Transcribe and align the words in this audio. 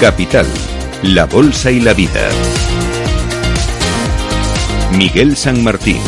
Capital, 0.00 0.46
la 1.02 1.26
Bolsa 1.26 1.70
y 1.70 1.78
la 1.78 1.92
Vida. 1.92 2.26
Miguel 4.96 5.36
San 5.36 5.62
Martín. 5.62 5.98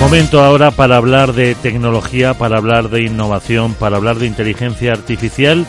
Momento 0.00 0.44
ahora 0.44 0.70
para 0.70 0.98
hablar 0.98 1.32
de 1.32 1.54
tecnología, 1.54 2.34
para 2.34 2.58
hablar 2.58 2.90
de 2.90 3.04
innovación, 3.04 3.72
para 3.72 3.96
hablar 3.96 4.18
de 4.18 4.26
inteligencia 4.26 4.92
artificial, 4.92 5.64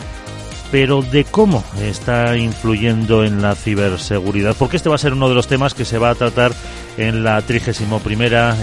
pero 0.70 1.00
de 1.00 1.24
cómo 1.24 1.64
está 1.80 2.36
influyendo 2.36 3.24
en 3.24 3.40
la 3.40 3.54
ciberseguridad, 3.54 4.54
porque 4.58 4.76
este 4.76 4.90
va 4.90 4.96
a 4.96 4.98
ser 4.98 5.14
uno 5.14 5.30
de 5.30 5.34
los 5.34 5.48
temas 5.48 5.72
que 5.72 5.86
se 5.86 5.96
va 5.96 6.10
a 6.10 6.14
tratar 6.14 6.52
en 6.96 7.24
la 7.24 7.40
31 7.42 8.00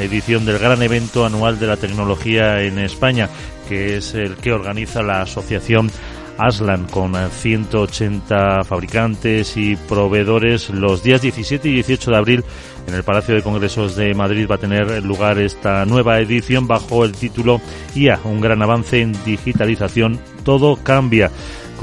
edición 0.01 0.45
del 0.45 0.59
gran 0.59 0.81
evento 0.81 1.25
anual 1.25 1.59
de 1.59 1.67
la 1.67 1.77
tecnología 1.77 2.61
en 2.61 2.79
España, 2.79 3.29
que 3.67 3.97
es 3.97 4.13
el 4.15 4.35
que 4.37 4.51
organiza 4.51 5.01
la 5.03 5.21
asociación 5.21 5.91
Aslan 6.37 6.87
con 6.87 7.13
180 7.15 8.63
fabricantes 8.63 9.55
y 9.55 9.75
proveedores. 9.75 10.69
Los 10.69 11.03
días 11.03 11.21
17 11.21 11.69
y 11.69 11.73
18 11.73 12.11
de 12.11 12.17
abril 12.17 12.43
en 12.87 12.95
el 12.95 13.03
Palacio 13.03 13.35
de 13.35 13.43
Congresos 13.43 13.95
de 13.95 14.13
Madrid 14.13 14.47
va 14.49 14.55
a 14.55 14.59
tener 14.59 15.03
lugar 15.03 15.37
esta 15.39 15.85
nueva 15.85 16.19
edición 16.19 16.67
bajo 16.67 17.05
el 17.05 17.13
título 17.13 17.61
IA, 17.95 18.19
un 18.23 18.41
gran 18.41 18.61
avance 18.61 19.01
en 19.01 19.13
digitalización, 19.23 20.19
todo 20.43 20.77
cambia 20.77 21.31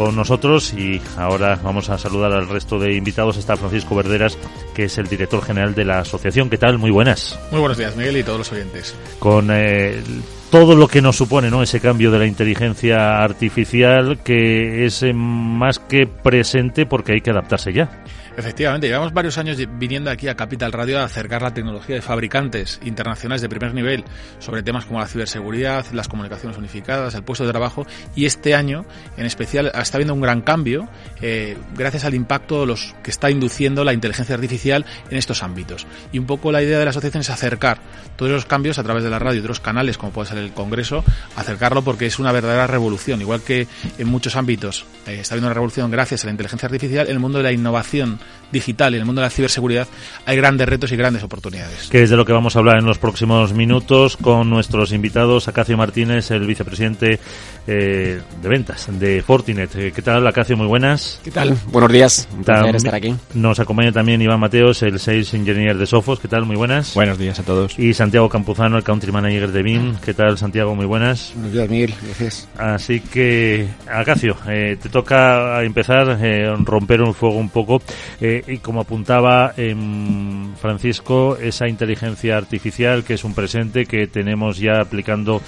con 0.00 0.16
nosotros 0.16 0.72
y 0.72 0.98
ahora 1.18 1.60
vamos 1.62 1.90
a 1.90 1.98
saludar 1.98 2.32
al 2.32 2.48
resto 2.48 2.78
de 2.78 2.94
invitados. 2.94 3.36
Está 3.36 3.54
Francisco 3.54 3.94
Verderas, 3.94 4.38
que 4.74 4.84
es 4.84 4.96
el 4.96 5.06
director 5.08 5.42
general 5.42 5.74
de 5.74 5.84
la 5.84 5.98
asociación. 5.98 6.48
¿Qué 6.48 6.56
tal? 6.56 6.78
Muy 6.78 6.90
buenas. 6.90 7.38
Muy 7.50 7.60
buenos 7.60 7.76
días, 7.76 7.94
Miguel, 7.96 8.16
y 8.16 8.22
todos 8.22 8.38
los 8.38 8.50
oyentes. 8.50 8.96
Con 9.18 9.50
eh, 9.52 10.02
todo 10.50 10.74
lo 10.74 10.88
que 10.88 11.02
nos 11.02 11.16
supone 11.16 11.50
¿no? 11.50 11.62
ese 11.62 11.80
cambio 11.80 12.10
de 12.10 12.18
la 12.18 12.24
inteligencia 12.24 13.18
artificial 13.18 14.20
que 14.24 14.86
es 14.86 15.02
eh, 15.02 15.12
más 15.12 15.78
que 15.78 16.06
presente 16.06 16.86
porque 16.86 17.12
hay 17.12 17.20
que 17.20 17.32
adaptarse 17.32 17.74
ya. 17.74 18.02
Efectivamente, 18.36 18.86
llevamos 18.86 19.12
varios 19.12 19.38
años 19.38 19.58
viniendo 19.78 20.10
aquí 20.10 20.28
a 20.28 20.36
Capital 20.36 20.72
Radio 20.72 21.00
a 21.00 21.04
acercar 21.04 21.42
la 21.42 21.52
tecnología 21.52 21.96
de 21.96 22.02
fabricantes 22.02 22.80
internacionales 22.84 23.42
de 23.42 23.48
primer 23.48 23.74
nivel 23.74 24.04
sobre 24.38 24.62
temas 24.62 24.86
como 24.86 25.00
la 25.00 25.06
ciberseguridad, 25.06 25.84
las 25.92 26.08
comunicaciones 26.08 26.56
unificadas, 26.56 27.14
el 27.14 27.22
puesto 27.22 27.44
de 27.44 27.50
trabajo 27.50 27.86
y 28.14 28.26
este 28.26 28.54
año 28.54 28.86
en 29.16 29.26
especial 29.26 29.72
está 29.74 29.96
habiendo 29.96 30.14
un 30.14 30.20
gran 30.20 30.42
cambio 30.42 30.88
eh, 31.20 31.56
gracias 31.74 32.04
al 32.04 32.14
impacto 32.14 32.66
los 32.66 32.94
que 33.02 33.10
está 33.10 33.30
induciendo 33.30 33.84
la 33.84 33.92
inteligencia 33.92 34.34
artificial 34.34 34.86
en 35.10 35.16
estos 35.18 35.42
ámbitos. 35.42 35.86
Y 36.12 36.18
un 36.18 36.26
poco 36.26 36.52
la 36.52 36.62
idea 36.62 36.78
de 36.78 36.84
la 36.84 36.90
asociación 36.90 37.22
es 37.22 37.30
acercar 37.30 37.80
todos 38.16 38.30
esos 38.30 38.46
cambios 38.46 38.78
a 38.78 38.82
través 38.82 39.02
de 39.02 39.10
la 39.10 39.18
radio 39.18 39.38
y 39.38 39.40
otros 39.40 39.60
canales 39.60 39.98
como 39.98 40.12
puede 40.12 40.28
ser 40.28 40.38
el 40.38 40.52
Congreso, 40.52 41.04
acercarlo 41.36 41.82
porque 41.82 42.06
es 42.06 42.18
una 42.18 42.32
verdadera 42.32 42.66
revolución, 42.66 43.20
igual 43.20 43.42
que 43.42 43.66
en 43.98 44.08
muchos 44.08 44.36
ámbitos 44.36 44.84
eh, 45.06 45.18
está 45.20 45.34
habiendo 45.34 45.48
una 45.48 45.54
revolución 45.54 45.90
gracias 45.90 46.24
a 46.24 46.26
la 46.26 46.32
inteligencia 46.32 46.66
artificial, 46.66 47.06
en 47.06 47.12
el 47.12 47.18
mundo 47.18 47.38
de 47.38 47.44
la 47.44 47.52
innovación 47.52 48.18
digital 48.52 48.92
y 48.92 48.96
en 48.96 49.00
el 49.00 49.06
mundo 49.06 49.20
de 49.20 49.26
la 49.26 49.30
ciberseguridad 49.30 49.86
hay 50.26 50.36
grandes 50.36 50.68
retos 50.68 50.92
y 50.92 50.96
grandes 50.96 51.22
oportunidades. 51.22 51.88
Que 51.88 52.02
es 52.02 52.10
de 52.10 52.16
lo 52.16 52.24
que 52.24 52.32
vamos 52.32 52.56
a 52.56 52.58
hablar 52.58 52.78
en 52.78 52.84
los 52.84 52.98
próximos 52.98 53.52
minutos 53.52 54.16
con 54.16 54.50
nuestros 54.50 54.92
invitados, 54.92 55.48
Acacio 55.48 55.76
Martínez, 55.76 56.30
el 56.30 56.46
vicepresidente 56.46 57.18
eh, 57.66 58.20
de 58.42 58.48
ventas 58.48 58.86
de 58.98 59.22
Fortinet. 59.22 59.74
Eh, 59.76 59.92
¿Qué 59.94 60.02
tal, 60.02 60.26
Acacio? 60.26 60.56
Muy 60.56 60.66
buenas. 60.66 61.20
¿Qué 61.22 61.30
tal? 61.30 61.56
Buenos 61.66 61.92
días. 61.92 62.28
Un 62.32 62.44
placer 62.44 62.76
estar 62.76 62.94
aquí. 62.94 63.14
Nos 63.34 63.60
acompaña 63.60 63.92
también 63.92 64.20
Iván 64.22 64.40
Mateos, 64.40 64.82
el 64.82 64.98
Sales 64.98 65.32
Engineer 65.34 65.76
de 65.76 65.86
Sofos. 65.86 66.20
¿Qué 66.20 66.28
tal? 66.28 66.44
Muy 66.44 66.56
buenas. 66.56 66.94
Buenos 66.94 67.18
días 67.18 67.38
a 67.38 67.42
todos. 67.42 67.78
Y 67.78 67.94
Santiago 67.94 68.28
Campuzano, 68.28 68.76
el 68.76 68.82
Country 68.82 69.12
Manager 69.12 69.52
de 69.52 69.62
BIM. 69.62 69.96
¿Qué 70.04 70.14
tal, 70.14 70.38
Santiago? 70.38 70.74
Muy 70.74 70.86
buenas. 70.86 71.32
Buenos 71.34 71.52
días, 71.52 71.68
Miguel. 71.68 71.94
Gracias. 72.02 72.48
Así 72.56 73.00
que, 73.00 73.68
Acacio, 73.90 74.36
eh, 74.48 74.76
te 74.80 74.88
toca 74.88 75.62
empezar, 75.62 76.18
eh, 76.20 76.54
romper 76.64 77.02
un 77.02 77.14
fuego 77.14 77.36
un 77.36 77.48
poco. 77.48 77.80
Eh, 78.20 78.42
y 78.46 78.58
como 78.58 78.80
apuntaba 78.80 79.52
en 79.56 80.54
Francisco, 80.60 81.36
esa 81.36 81.68
inteligencia 81.68 82.36
artificial 82.36 83.04
que 83.04 83.14
es 83.14 83.24
un 83.24 83.34
presente 83.34 83.86
que 83.86 84.06
tenemos 84.06 84.58
ya 84.58 84.80
aplicando 84.80 85.40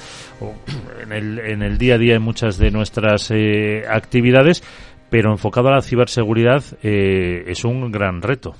en 1.02 1.12
el, 1.12 1.38
en 1.38 1.62
el 1.62 1.78
día 1.78 1.94
a 1.94 1.98
día 1.98 2.14
en 2.14 2.22
muchas 2.22 2.58
de 2.58 2.70
nuestras 2.70 3.30
eh, 3.30 3.84
actividades, 3.88 4.62
pero 5.10 5.30
enfocado 5.30 5.68
a 5.68 5.72
la 5.72 5.82
ciberseguridad 5.82 6.64
eh, 6.82 7.44
es 7.46 7.64
un 7.64 7.90
gran 7.90 8.22
reto. 8.22 8.54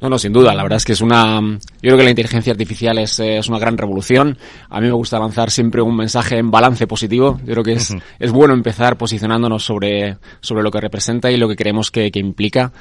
No, 0.00 0.08
no, 0.08 0.18
sin 0.18 0.32
duda. 0.32 0.54
La 0.54 0.62
verdad 0.62 0.76
es 0.76 0.84
que 0.84 0.92
es 0.92 1.00
una. 1.00 1.40
Yo 1.40 1.58
creo 1.80 1.96
que 1.96 2.04
la 2.04 2.10
inteligencia 2.10 2.52
artificial 2.52 2.98
es, 2.98 3.18
eh, 3.20 3.38
es 3.38 3.48
una 3.48 3.58
gran 3.58 3.78
revolución. 3.78 4.36
A 4.68 4.80
mí 4.80 4.86
me 4.86 4.92
gusta 4.92 5.18
lanzar 5.18 5.50
siempre 5.50 5.80
un 5.80 5.96
mensaje 5.96 6.38
en 6.38 6.50
balance 6.50 6.86
positivo. 6.86 7.38
Yo 7.44 7.52
creo 7.52 7.64
que 7.64 7.72
es, 7.72 7.94
es 8.18 8.32
bueno 8.32 8.54
empezar 8.54 8.96
posicionándonos 8.96 9.64
sobre, 9.64 10.18
sobre 10.40 10.62
lo 10.62 10.70
que 10.70 10.80
representa 10.80 11.30
y 11.30 11.36
lo 11.36 11.48
que 11.48 11.56
creemos 11.56 11.90
que, 11.90 12.10
que 12.10 12.18
implica. 12.18 12.72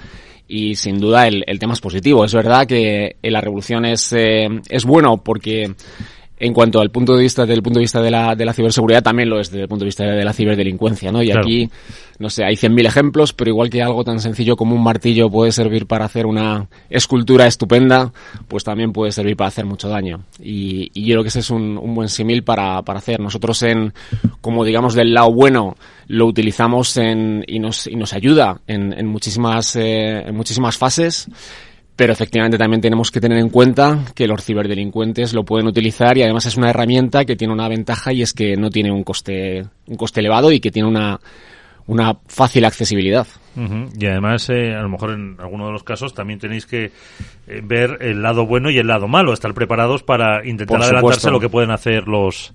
Y 0.47 0.75
sin 0.75 0.99
duda 0.99 1.27
el, 1.27 1.43
el, 1.47 1.59
tema 1.59 1.73
es 1.73 1.79
positivo. 1.79 2.25
Es 2.25 2.33
verdad 2.33 2.67
que 2.67 3.15
la 3.23 3.41
revolución 3.41 3.85
es, 3.85 4.11
eh, 4.13 4.49
es 4.69 4.83
bueno 4.85 5.17
porque 5.23 5.73
en 6.43 6.53
cuanto 6.53 6.81
al 6.81 6.89
punto 6.89 7.15
de 7.15 7.21
vista 7.21 7.45
del 7.45 7.61
punto 7.61 7.77
de 7.77 7.83
vista 7.83 8.01
de 8.01 8.09
la, 8.09 8.35
de 8.35 8.45
la 8.45 8.53
ciberseguridad 8.53 9.03
también 9.03 9.29
lo 9.29 9.39
es 9.39 9.51
desde 9.51 9.61
el 9.61 9.67
punto 9.67 9.85
de 9.85 9.89
vista 9.89 10.03
de 10.05 10.25
la 10.25 10.33
ciberdelincuencia, 10.33 11.11
¿no? 11.11 11.21
Y 11.21 11.27
Claro. 11.27 11.41
aquí, 11.41 11.69
no 12.17 12.31
sé, 12.31 12.43
hay 12.43 12.55
100.000 12.55 12.87
ejemplos, 12.87 13.31
pero 13.31 13.51
igual 13.51 13.69
que 13.69 13.83
algo 13.83 14.03
tan 14.03 14.19
sencillo 14.19 14.55
como 14.55 14.75
un 14.75 14.83
martillo 14.83 15.29
puede 15.29 15.51
servir 15.51 15.85
para 15.85 16.05
hacer 16.05 16.25
una 16.25 16.67
escultura 16.89 17.45
estupenda, 17.45 18.11
pues 18.47 18.63
también 18.63 18.91
puede 18.91 19.11
servir 19.11 19.37
para 19.37 19.49
hacer 19.49 19.65
mucho 19.65 19.87
daño. 19.87 20.21
Y, 20.39 20.89
y 20.95 21.05
yo 21.05 21.13
creo 21.13 21.21
que 21.23 21.29
ese 21.29 21.41
es 21.41 21.51
un, 21.51 21.77
un 21.77 21.93
buen 21.93 22.09
símil 22.09 22.43
para, 22.43 22.81
para 22.81 22.97
hacer. 22.97 23.19
Nosotros 23.19 23.61
en, 23.61 23.93
como 24.41 24.65
digamos 24.65 24.95
del 24.95 25.13
lado 25.13 25.31
bueno, 25.31 25.75
lo 26.07 26.25
utilizamos 26.25 26.97
en, 26.97 27.43
y 27.47 27.59
nos, 27.59 27.85
y 27.85 27.95
nos 27.95 28.13
ayuda 28.13 28.61
en, 28.65 28.93
en 28.97 29.05
muchísimas, 29.05 29.75
eh, 29.75 30.23
en 30.27 30.35
muchísimas 30.35 30.75
fases. 30.75 31.27
Pero 32.01 32.13
efectivamente 32.13 32.57
también 32.57 32.81
tenemos 32.81 33.11
que 33.11 33.21
tener 33.21 33.37
en 33.37 33.49
cuenta 33.49 34.05
que 34.15 34.25
los 34.25 34.43
ciberdelincuentes 34.43 35.35
lo 35.35 35.45
pueden 35.45 35.67
utilizar 35.67 36.17
y 36.17 36.23
además 36.23 36.47
es 36.47 36.57
una 36.57 36.71
herramienta 36.71 37.25
que 37.25 37.35
tiene 37.35 37.53
una 37.53 37.67
ventaja 37.67 38.11
y 38.11 38.23
es 38.23 38.33
que 38.33 38.57
no 38.57 38.71
tiene 38.71 38.91
un 38.91 39.03
coste, 39.03 39.67
un 39.85 39.97
coste 39.97 40.19
elevado 40.19 40.51
y 40.51 40.59
que 40.59 40.71
tiene 40.71 40.89
una, 40.89 41.19
una 41.85 42.17
fácil 42.25 42.65
accesibilidad. 42.65 43.27
Y 43.55 44.05
además, 44.07 44.49
eh, 44.49 44.73
a 44.73 44.81
lo 44.81 44.89
mejor 44.89 45.11
en 45.11 45.35
alguno 45.39 45.67
de 45.67 45.73
los 45.73 45.83
casos 45.83 46.15
también 46.15 46.39
tenéis 46.39 46.65
que 46.65 46.85
eh, 46.85 47.61
ver 47.63 47.99
el 48.01 48.23
lado 48.23 48.47
bueno 48.47 48.71
y 48.71 48.79
el 48.79 48.87
lado 48.87 49.07
malo, 49.07 49.31
estar 49.31 49.53
preparados 49.53 50.01
para 50.01 50.43
intentar 50.43 50.79
Por 50.79 50.83
adelantarse 50.83 51.19
supuesto. 51.19 51.27
a 51.27 51.31
lo 51.31 51.39
que 51.39 51.49
pueden 51.49 51.69
hacer 51.69 52.07
los, 52.07 52.51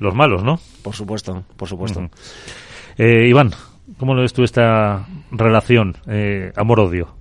los 0.00 0.12
malos, 0.12 0.42
¿no? 0.42 0.58
Por 0.82 0.96
supuesto, 0.96 1.44
por 1.56 1.68
supuesto. 1.68 2.10
Eh, 2.96 3.28
Iván, 3.28 3.52
¿cómo 3.96 4.16
lo 4.16 4.22
ves 4.22 4.32
tú 4.32 4.42
esta 4.42 5.06
relación 5.30 5.96
eh, 6.08 6.50
amor-odio? 6.56 7.14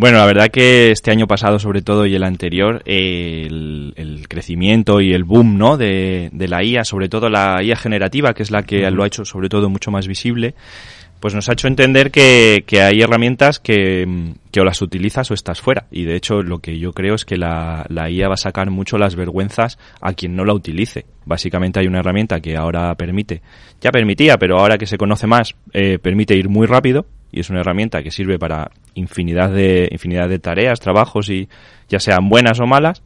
Bueno, 0.00 0.18
la 0.18 0.26
verdad 0.26 0.48
que 0.48 0.92
este 0.92 1.10
año 1.10 1.26
pasado, 1.26 1.58
sobre 1.58 1.82
todo, 1.82 2.06
y 2.06 2.14
el 2.14 2.22
anterior, 2.22 2.82
eh, 2.86 3.46
el, 3.48 3.94
el 3.96 4.28
crecimiento 4.28 5.00
y 5.00 5.12
el 5.12 5.24
boom, 5.24 5.58
¿no? 5.58 5.76
De, 5.76 6.28
de 6.30 6.46
la 6.46 6.62
IA, 6.62 6.84
sobre 6.84 7.08
todo 7.08 7.28
la 7.28 7.60
IA 7.64 7.74
generativa, 7.74 8.32
que 8.32 8.44
es 8.44 8.52
la 8.52 8.62
que 8.62 8.88
lo 8.92 9.02
ha 9.02 9.08
hecho, 9.08 9.24
sobre 9.24 9.48
todo, 9.48 9.68
mucho 9.68 9.90
más 9.90 10.06
visible, 10.06 10.54
pues 11.18 11.34
nos 11.34 11.48
ha 11.48 11.54
hecho 11.54 11.66
entender 11.66 12.12
que, 12.12 12.62
que 12.64 12.80
hay 12.80 13.00
herramientas 13.00 13.58
que, 13.58 14.34
que 14.52 14.60
o 14.60 14.64
las 14.64 14.80
utilizas 14.82 15.32
o 15.32 15.34
estás 15.34 15.60
fuera. 15.60 15.86
Y 15.90 16.04
de 16.04 16.14
hecho, 16.14 16.44
lo 16.44 16.60
que 16.60 16.78
yo 16.78 16.92
creo 16.92 17.16
es 17.16 17.24
que 17.24 17.36
la, 17.36 17.84
la 17.88 18.08
IA 18.08 18.28
va 18.28 18.34
a 18.34 18.36
sacar 18.36 18.70
mucho 18.70 18.98
las 18.98 19.16
vergüenzas 19.16 19.80
a 20.00 20.12
quien 20.12 20.36
no 20.36 20.44
la 20.44 20.54
utilice. 20.54 21.06
Básicamente 21.24 21.80
hay 21.80 21.88
una 21.88 21.98
herramienta 21.98 22.38
que 22.38 22.56
ahora 22.56 22.94
permite, 22.94 23.42
ya 23.80 23.90
permitía, 23.90 24.38
pero 24.38 24.60
ahora 24.60 24.78
que 24.78 24.86
se 24.86 24.96
conoce 24.96 25.26
más, 25.26 25.56
eh, 25.72 25.98
permite 25.98 26.36
ir 26.36 26.48
muy 26.48 26.68
rápido 26.68 27.04
y 27.30 27.40
es 27.40 27.50
una 27.50 27.60
herramienta 27.60 28.02
que 28.02 28.10
sirve 28.10 28.38
para 28.38 28.70
infinidad 28.94 29.50
de 29.50 29.88
infinidad 29.90 30.28
de 30.28 30.38
tareas, 30.38 30.80
trabajos 30.80 31.28
y 31.28 31.48
ya 31.88 32.00
sean 32.00 32.28
buenas 32.28 32.60
o 32.60 32.66
malas. 32.66 33.02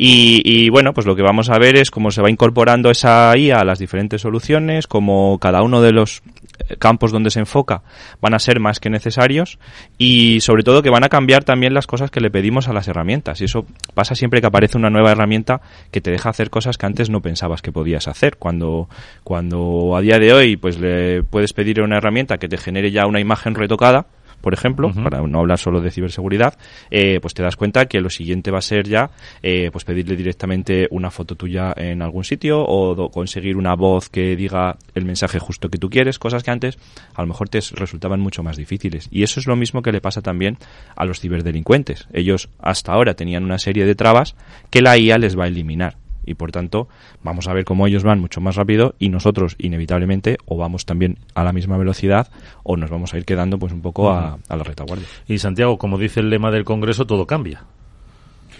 Y, 0.00 0.70
bueno, 0.70 0.94
pues 0.94 1.08
lo 1.08 1.16
que 1.16 1.22
vamos 1.22 1.50
a 1.50 1.58
ver 1.58 1.74
es 1.74 1.90
cómo 1.90 2.12
se 2.12 2.22
va 2.22 2.30
incorporando 2.30 2.88
esa 2.88 3.36
IA 3.36 3.58
a 3.58 3.64
las 3.64 3.80
diferentes 3.80 4.20
soluciones, 4.20 4.86
cómo 4.86 5.40
cada 5.40 5.60
uno 5.62 5.82
de 5.82 5.90
los 5.90 6.22
eh, 6.68 6.76
campos 6.76 7.10
donde 7.10 7.30
se 7.32 7.40
enfoca 7.40 7.82
van 8.20 8.32
a 8.32 8.38
ser 8.38 8.60
más 8.60 8.78
que 8.78 8.90
necesarios 8.90 9.58
y 9.98 10.40
sobre 10.40 10.62
todo 10.62 10.84
que 10.84 10.90
van 10.90 11.02
a 11.02 11.08
cambiar 11.08 11.42
también 11.42 11.74
las 11.74 11.88
cosas 11.88 12.12
que 12.12 12.20
le 12.20 12.30
pedimos 12.30 12.68
a 12.68 12.72
las 12.72 12.86
herramientas. 12.86 13.40
Y 13.40 13.46
eso 13.46 13.66
pasa 13.94 14.14
siempre 14.14 14.40
que 14.40 14.46
aparece 14.46 14.78
una 14.78 14.88
nueva 14.88 15.10
herramienta 15.10 15.62
que 15.90 16.00
te 16.00 16.12
deja 16.12 16.30
hacer 16.30 16.48
cosas 16.48 16.78
que 16.78 16.86
antes 16.86 17.10
no 17.10 17.20
pensabas 17.20 17.60
que 17.60 17.72
podías 17.72 18.06
hacer. 18.06 18.36
Cuando, 18.36 18.88
cuando 19.24 19.96
a 19.96 20.00
día 20.00 20.20
de 20.20 20.32
hoy 20.32 20.56
pues 20.56 20.78
le 20.78 21.24
puedes 21.24 21.52
pedir 21.52 21.80
una 21.80 21.96
herramienta 21.96 22.38
que 22.38 22.48
te 22.48 22.56
genere 22.56 22.92
ya 22.92 23.04
una 23.08 23.18
imagen 23.18 23.56
retocada, 23.56 24.06
por 24.40 24.54
ejemplo, 24.54 24.92
para 24.92 25.20
no 25.22 25.40
hablar 25.40 25.58
solo 25.58 25.80
de 25.80 25.90
ciberseguridad, 25.90 26.58
eh, 26.90 27.18
pues 27.20 27.34
te 27.34 27.42
das 27.42 27.56
cuenta 27.56 27.86
que 27.86 28.00
lo 28.00 28.10
siguiente 28.10 28.50
va 28.50 28.58
a 28.58 28.62
ser 28.62 28.88
ya 28.88 29.10
eh, 29.42 29.70
pues 29.72 29.84
pedirle 29.84 30.16
directamente 30.16 30.88
una 30.90 31.10
foto 31.10 31.34
tuya 31.34 31.72
en 31.76 32.02
algún 32.02 32.24
sitio 32.24 32.60
o 32.60 33.10
conseguir 33.10 33.56
una 33.56 33.74
voz 33.74 34.08
que 34.08 34.36
diga 34.36 34.76
el 34.94 35.04
mensaje 35.04 35.38
justo 35.38 35.68
que 35.68 35.78
tú 35.78 35.90
quieres, 35.90 36.18
cosas 36.18 36.42
que 36.42 36.50
antes 36.50 36.78
a 37.14 37.22
lo 37.22 37.28
mejor 37.28 37.48
te 37.48 37.60
resultaban 37.74 38.20
mucho 38.20 38.42
más 38.42 38.56
difíciles. 38.56 39.08
Y 39.10 39.22
eso 39.22 39.40
es 39.40 39.46
lo 39.46 39.56
mismo 39.56 39.82
que 39.82 39.92
le 39.92 40.00
pasa 40.00 40.22
también 40.22 40.58
a 40.96 41.04
los 41.04 41.20
ciberdelincuentes. 41.20 42.08
Ellos 42.12 42.48
hasta 42.58 42.92
ahora 42.92 43.14
tenían 43.14 43.44
una 43.44 43.58
serie 43.58 43.84
de 43.86 43.94
trabas 43.94 44.34
que 44.70 44.82
la 44.82 44.98
IA 44.98 45.18
les 45.18 45.38
va 45.38 45.44
a 45.44 45.48
eliminar. 45.48 45.96
Y 46.28 46.34
por 46.34 46.52
tanto 46.52 46.88
vamos 47.22 47.48
a 47.48 47.54
ver 47.54 47.64
cómo 47.64 47.86
ellos 47.86 48.04
van 48.04 48.20
mucho 48.20 48.40
más 48.40 48.56
rápido 48.56 48.94
y 48.98 49.08
nosotros 49.08 49.56
inevitablemente 49.58 50.36
o 50.44 50.56
vamos 50.56 50.84
también 50.84 51.18
a 51.34 51.42
la 51.42 51.52
misma 51.52 51.78
velocidad 51.78 52.30
o 52.62 52.76
nos 52.76 52.90
vamos 52.90 53.14
a 53.14 53.18
ir 53.18 53.24
quedando 53.24 53.58
pues 53.58 53.72
un 53.72 53.80
poco 53.80 54.10
a, 54.10 54.38
a 54.48 54.56
la 54.56 54.64
retaguardia. 54.64 55.06
Y 55.26 55.38
Santiago, 55.38 55.78
como 55.78 55.98
dice 55.98 56.20
el 56.20 56.30
lema 56.30 56.50
del 56.50 56.64
Congreso, 56.64 57.06
todo 57.06 57.26
cambia. 57.26 57.64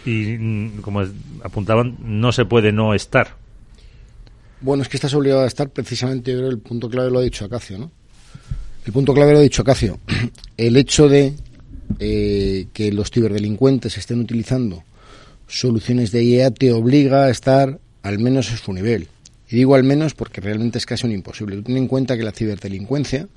Y 0.07 0.37
mm, 0.39 0.81
como 0.81 1.05
apuntaban, 1.45 1.97
no 2.01 2.33
se 2.33 2.47
puede 2.47 2.73
no 2.73 2.95
estar. 2.95 3.37
Bueno, 4.61 4.83
es 4.83 4.89
que 4.89 4.97
estás 4.97 5.15
obligado 5.15 5.43
a 5.43 5.47
estar 5.47 5.71
precisamente, 5.71 6.33
yo 6.33 6.39
creo, 6.39 6.51
el 6.51 6.59
punto 6.59 6.89
clave 6.89 7.11
lo 7.11 7.19
ha 7.19 7.23
dicho 7.23 7.45
Acacio, 7.45 7.79
¿no? 7.79 7.91
El 8.85 8.93
punto 8.93 9.13
clave 9.13 9.33
lo 9.33 9.39
ha 9.39 9.43
dicho 9.43 9.63
Acacio. 9.63 9.99
El 10.57 10.77
hecho 10.77 11.09
de 11.09 11.35
eh, 11.99 12.67
que 12.73 12.91
los 12.93 13.11
ciberdelincuentes 13.11 13.97
estén 13.99 14.21
utilizando 14.21 14.83
soluciones 15.49 16.13
de 16.13 16.23
IA 16.23 16.51
te 16.53 16.73
obliga 16.73 17.25
a 17.25 17.31
estar 17.31 17.81
al 18.03 18.19
menos 18.19 18.53
a 18.53 18.57
su 18.57 18.73
nivel. 18.73 19.09
Y 19.51 19.57
digo 19.57 19.75
al 19.75 19.83
menos 19.83 20.15
porque 20.15 20.41
realmente 20.41 20.79
es 20.79 20.87
casi 20.87 21.07
un 21.07 21.13
imposible. 21.13 21.57
Tú 21.57 21.63
ten 21.63 21.77
en 21.77 21.89
cuenta 21.89 22.17
que 22.17 22.23
la 22.23 22.33
ciberdelincuencia 22.33 23.29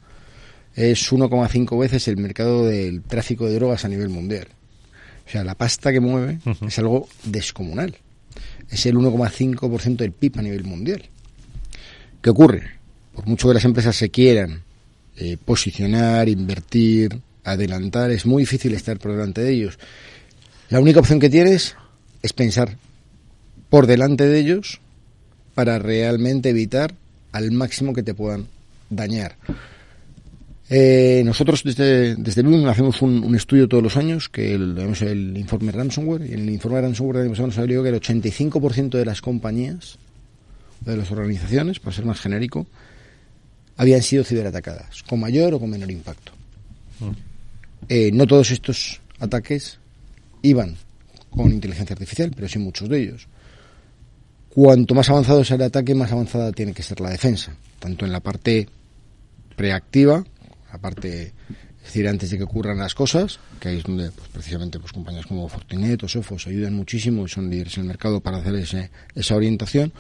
es 0.76 1.12
1,5 1.12 1.80
veces 1.80 2.08
el 2.08 2.18
mercado 2.18 2.66
del 2.66 3.02
tráfico 3.02 3.48
de 3.48 3.56
drogas 3.56 3.86
a 3.86 3.90
nivel 3.90 4.10
mundial. 4.10 4.48
O 5.26 5.30
sea, 5.32 5.44
la 5.44 5.56
pasta 5.56 5.92
que 5.92 6.00
mueve 6.00 6.40
es 6.66 6.80
algo 6.80 7.08
descomunal. 7.24 7.96
Es 8.70 8.86
el 8.86 8.96
1,5% 8.96 9.98
del 9.98 10.12
PIB 10.12 10.40
a 10.40 10.42
nivel 10.42 10.64
mundial. 10.64 11.04
¿Qué 12.22 12.30
ocurre? 12.30 12.72
Por 13.14 13.26
mucho 13.28 13.48
que 13.48 13.54
las 13.54 13.66
empresas 13.66 13.96
se 13.96 14.10
quieran 14.10 14.64
eh, 15.18 15.38
posicionar, 15.44 16.30
invertir, 16.30 17.20
adelantar, 17.44 18.12
es 18.12 18.26
muy 18.26 18.44
difícil 18.44 18.74
estar 18.74 19.00
por 19.00 19.12
delante 19.12 19.42
de 19.42 19.54
ellos. 19.54 19.80
La 20.70 20.80
única 20.80 21.00
opción 21.00 21.20
que 21.20 21.30
tienes 21.30 21.76
es 22.22 22.34
pensar 22.34 22.78
por 23.70 23.88
delante 23.88 24.28
de 24.28 24.40
ellos 24.40 24.80
para 25.56 25.80
realmente 25.80 26.50
evitar 26.50 26.94
al 27.32 27.52
máximo 27.52 27.94
que 27.94 28.04
te 28.04 28.14
puedan 28.14 28.48
dañar. 28.90 29.38
Eh, 30.70 31.22
nosotros 31.26 31.64
desde, 31.64 32.16
desde 32.16 32.44
Lumen 32.44 32.66
hacemos 32.68 33.02
un, 33.02 33.24
un 33.24 33.36
estudio 33.36 33.68
todos 33.68 33.84
los 33.84 33.98
años, 33.98 34.30
que 34.30 34.54
el, 34.54 34.74
llamamos 34.74 35.02
el 35.02 35.38
informe 35.38 35.72
ransomware, 35.72 36.26
y 36.26 36.34
en 36.34 36.40
el 36.40 36.50
informe 36.50 36.80
ransomware 36.80 37.30
nos 37.30 37.56
salió 37.56 37.84
que 37.84 37.90
el 37.90 37.96
85% 37.96 38.92
de 38.92 39.06
las 39.06 39.22
compañías, 39.22 39.98
de 40.82 40.96
las 40.96 41.12
organizaciones, 41.12 41.80
para 41.80 41.96
ser 41.96 42.06
más 42.06 42.22
genérico, 42.22 42.68
habían 43.76 44.02
sido 44.02 44.24
ciberatacadas, 44.24 45.04
con 45.04 45.20
mayor 45.20 45.54
o 45.54 45.60
con 45.60 45.70
menor 45.70 45.92
impacto. 45.92 46.32
Eh, 47.90 48.12
no 48.14 48.28
todos 48.28 48.52
estos 48.52 49.02
ataques 49.20 49.80
iban 50.44 50.78
con 51.32 51.52
inteligencia 51.52 51.94
artificial, 51.94 52.32
pero 52.36 52.48
sí 52.48 52.60
muchos 52.60 52.90
de 52.90 53.02
ellos. 53.02 53.28
Cuanto 54.50 54.94
más 54.94 55.10
avanzado 55.10 55.44
sea 55.44 55.56
el 55.56 55.64
ataque, 55.64 55.96
más 55.96 56.12
avanzada 56.12 56.52
tiene 56.52 56.74
que 56.74 56.84
ser 56.84 57.00
la 57.00 57.10
defensa, 57.10 57.56
tanto 57.80 58.06
en 58.06 58.12
la 58.12 58.20
parte 58.20 58.68
preactiva, 59.56 60.24
la 60.72 60.78
parte, 60.78 61.28
es 61.28 61.84
decir, 61.86 62.08
antes 62.08 62.32
de 62.32 62.38
que 62.38 62.44
ocurran 62.44 62.78
las 62.78 62.94
cosas, 62.94 63.40
que 63.62 63.70
ahí 63.70 63.78
es 63.78 63.84
donde 63.84 64.12
pues, 64.12 64.28
precisamente 64.30 64.78
pues, 64.80 64.92
compañías 64.92 65.26
como 65.26 65.48
Fortinet 65.48 66.04
o 66.04 66.08
Sophos 66.10 66.48
ayudan 66.48 66.74
muchísimo 66.74 67.26
y 67.26 67.30
son 67.30 67.50
líderes 67.50 67.78
en 67.78 67.84
el 67.84 67.88
mercado 67.88 68.20
para 68.20 68.40
hacer 68.40 68.56
ese, 68.56 68.92
esa 69.16 69.36
orientación, 69.36 69.94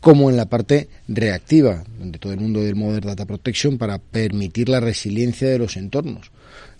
como 0.00 0.30
en 0.30 0.36
la 0.36 0.46
parte 0.46 0.88
reactiva, 1.06 1.84
donde 1.98 2.18
todo 2.18 2.32
el 2.32 2.40
mundo 2.40 2.62
del 2.62 2.76
Modern 2.76 3.08
Data 3.08 3.26
Protection 3.26 3.76
para 3.76 3.98
permitir 3.98 4.70
la 4.70 4.80
resiliencia 4.80 5.48
de 5.48 5.58
los 5.58 5.76
entornos. 5.76 6.30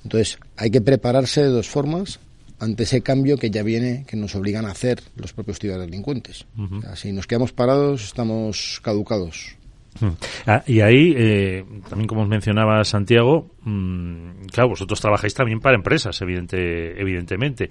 Entonces, 0.02 0.38
hay 0.56 0.70
que 0.70 0.80
prepararse 0.80 1.42
de 1.42 1.48
dos 1.48 1.68
formas 1.68 2.20
ante 2.60 2.82
ese 2.82 3.02
cambio 3.02 3.36
que 3.36 3.50
ya 3.50 3.62
viene, 3.62 4.04
que 4.06 4.16
nos 4.16 4.34
obligan 4.34 4.66
a 4.66 4.70
hacer 4.70 5.00
los 5.16 5.32
propios 5.32 5.58
ciberdelincuentes. 5.58 6.46
O 6.56 6.80
sea, 6.80 6.96
si 6.96 7.12
nos 7.12 7.26
quedamos 7.26 7.52
parados, 7.52 8.04
estamos 8.04 8.80
caducados. 8.82 9.56
Mm. 10.00 10.06
Ah, 10.46 10.62
y 10.66 10.80
ahí, 10.80 11.14
eh, 11.16 11.64
también 11.88 12.06
como 12.06 12.22
os 12.22 12.28
mencionaba 12.28 12.84
Santiago, 12.84 13.50
mm, 13.62 14.46
claro, 14.52 14.70
vosotros 14.70 15.00
trabajáis 15.00 15.34
también 15.34 15.60
para 15.60 15.76
empresas, 15.76 16.20
evidente, 16.20 17.00
evidentemente. 17.00 17.68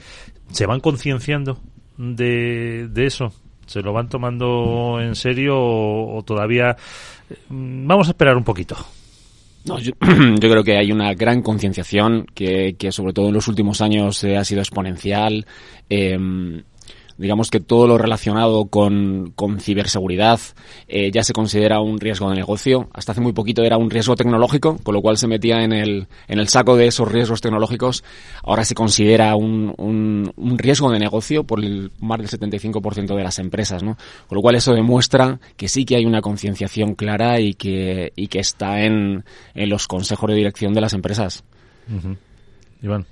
¿Se 0.51 0.65
van 0.65 0.79
concienciando 0.79 1.59
de, 1.97 2.87
de 2.89 3.05
eso? 3.05 3.33
¿Se 3.65 3.81
lo 3.81 3.93
van 3.93 4.09
tomando 4.09 4.99
en 5.01 5.15
serio 5.15 5.57
o, 5.57 6.17
o 6.17 6.23
todavía... 6.23 6.75
eh, 7.29 7.35
vamos 7.49 8.07
a 8.07 8.11
esperar 8.11 8.35
un 8.37 8.43
poquito. 8.43 8.75
No, 9.65 9.79
yo, 9.79 9.91
yo 10.39 10.49
creo 10.49 10.63
que 10.63 10.77
hay 10.77 10.91
una 10.91 11.13
gran 11.13 11.41
concienciación 11.41 12.25
que, 12.33 12.75
que 12.77 12.91
sobre 12.91 13.13
todo 13.13 13.27
en 13.27 13.33
los 13.33 13.47
últimos 13.47 13.81
años 13.81 14.23
eh, 14.23 14.37
ha 14.37 14.45
sido 14.45 14.61
exponencial. 14.61 15.45
Eh, 15.89 16.17
digamos 17.17 17.49
que 17.49 17.59
todo 17.59 17.87
lo 17.87 17.97
relacionado 17.97 18.65
con, 18.65 19.31
con 19.35 19.59
ciberseguridad 19.59 20.39
eh, 20.87 21.11
ya 21.11 21.23
se 21.23 21.33
considera 21.33 21.79
un 21.81 21.99
riesgo 21.99 22.29
de 22.29 22.35
negocio. 22.35 22.89
Hasta 22.93 23.11
hace 23.11 23.21
muy 23.21 23.33
poquito 23.33 23.63
era 23.63 23.77
un 23.77 23.89
riesgo 23.89 24.15
tecnológico, 24.15 24.77
con 24.83 24.93
lo 24.93 25.01
cual 25.01 25.17
se 25.17 25.27
metía 25.27 25.63
en 25.63 25.73
el, 25.73 26.07
en 26.27 26.39
el 26.39 26.47
saco 26.47 26.75
de 26.75 26.87
esos 26.87 27.11
riesgos 27.11 27.41
tecnológicos. 27.41 28.03
Ahora 28.43 28.63
se 28.65 28.75
considera 28.75 29.35
un, 29.35 29.73
un, 29.77 30.31
un 30.35 30.57
riesgo 30.57 30.91
de 30.91 30.99
negocio 30.99 31.43
por 31.43 31.63
el, 31.63 31.91
más 31.99 32.19
del 32.19 32.29
75% 32.29 33.15
de 33.15 33.23
las 33.23 33.39
empresas, 33.39 33.83
¿no? 33.83 33.97
Con 34.27 34.35
lo 34.35 34.41
cual 34.41 34.55
eso 34.55 34.73
demuestra 34.73 35.39
que 35.55 35.67
sí 35.67 35.85
que 35.85 35.95
hay 35.95 36.05
una 36.05 36.21
concienciación 36.21 36.95
clara 36.95 37.39
y 37.39 37.53
que, 37.53 38.13
y 38.15 38.27
que 38.27 38.39
está 38.39 38.81
en, 38.81 39.23
en 39.53 39.69
los 39.69 39.87
consejos 39.87 40.29
de 40.29 40.35
dirección 40.35 40.73
de 40.73 40.81
las 40.81 40.93
empresas. 40.93 41.43
Iván. 42.81 43.05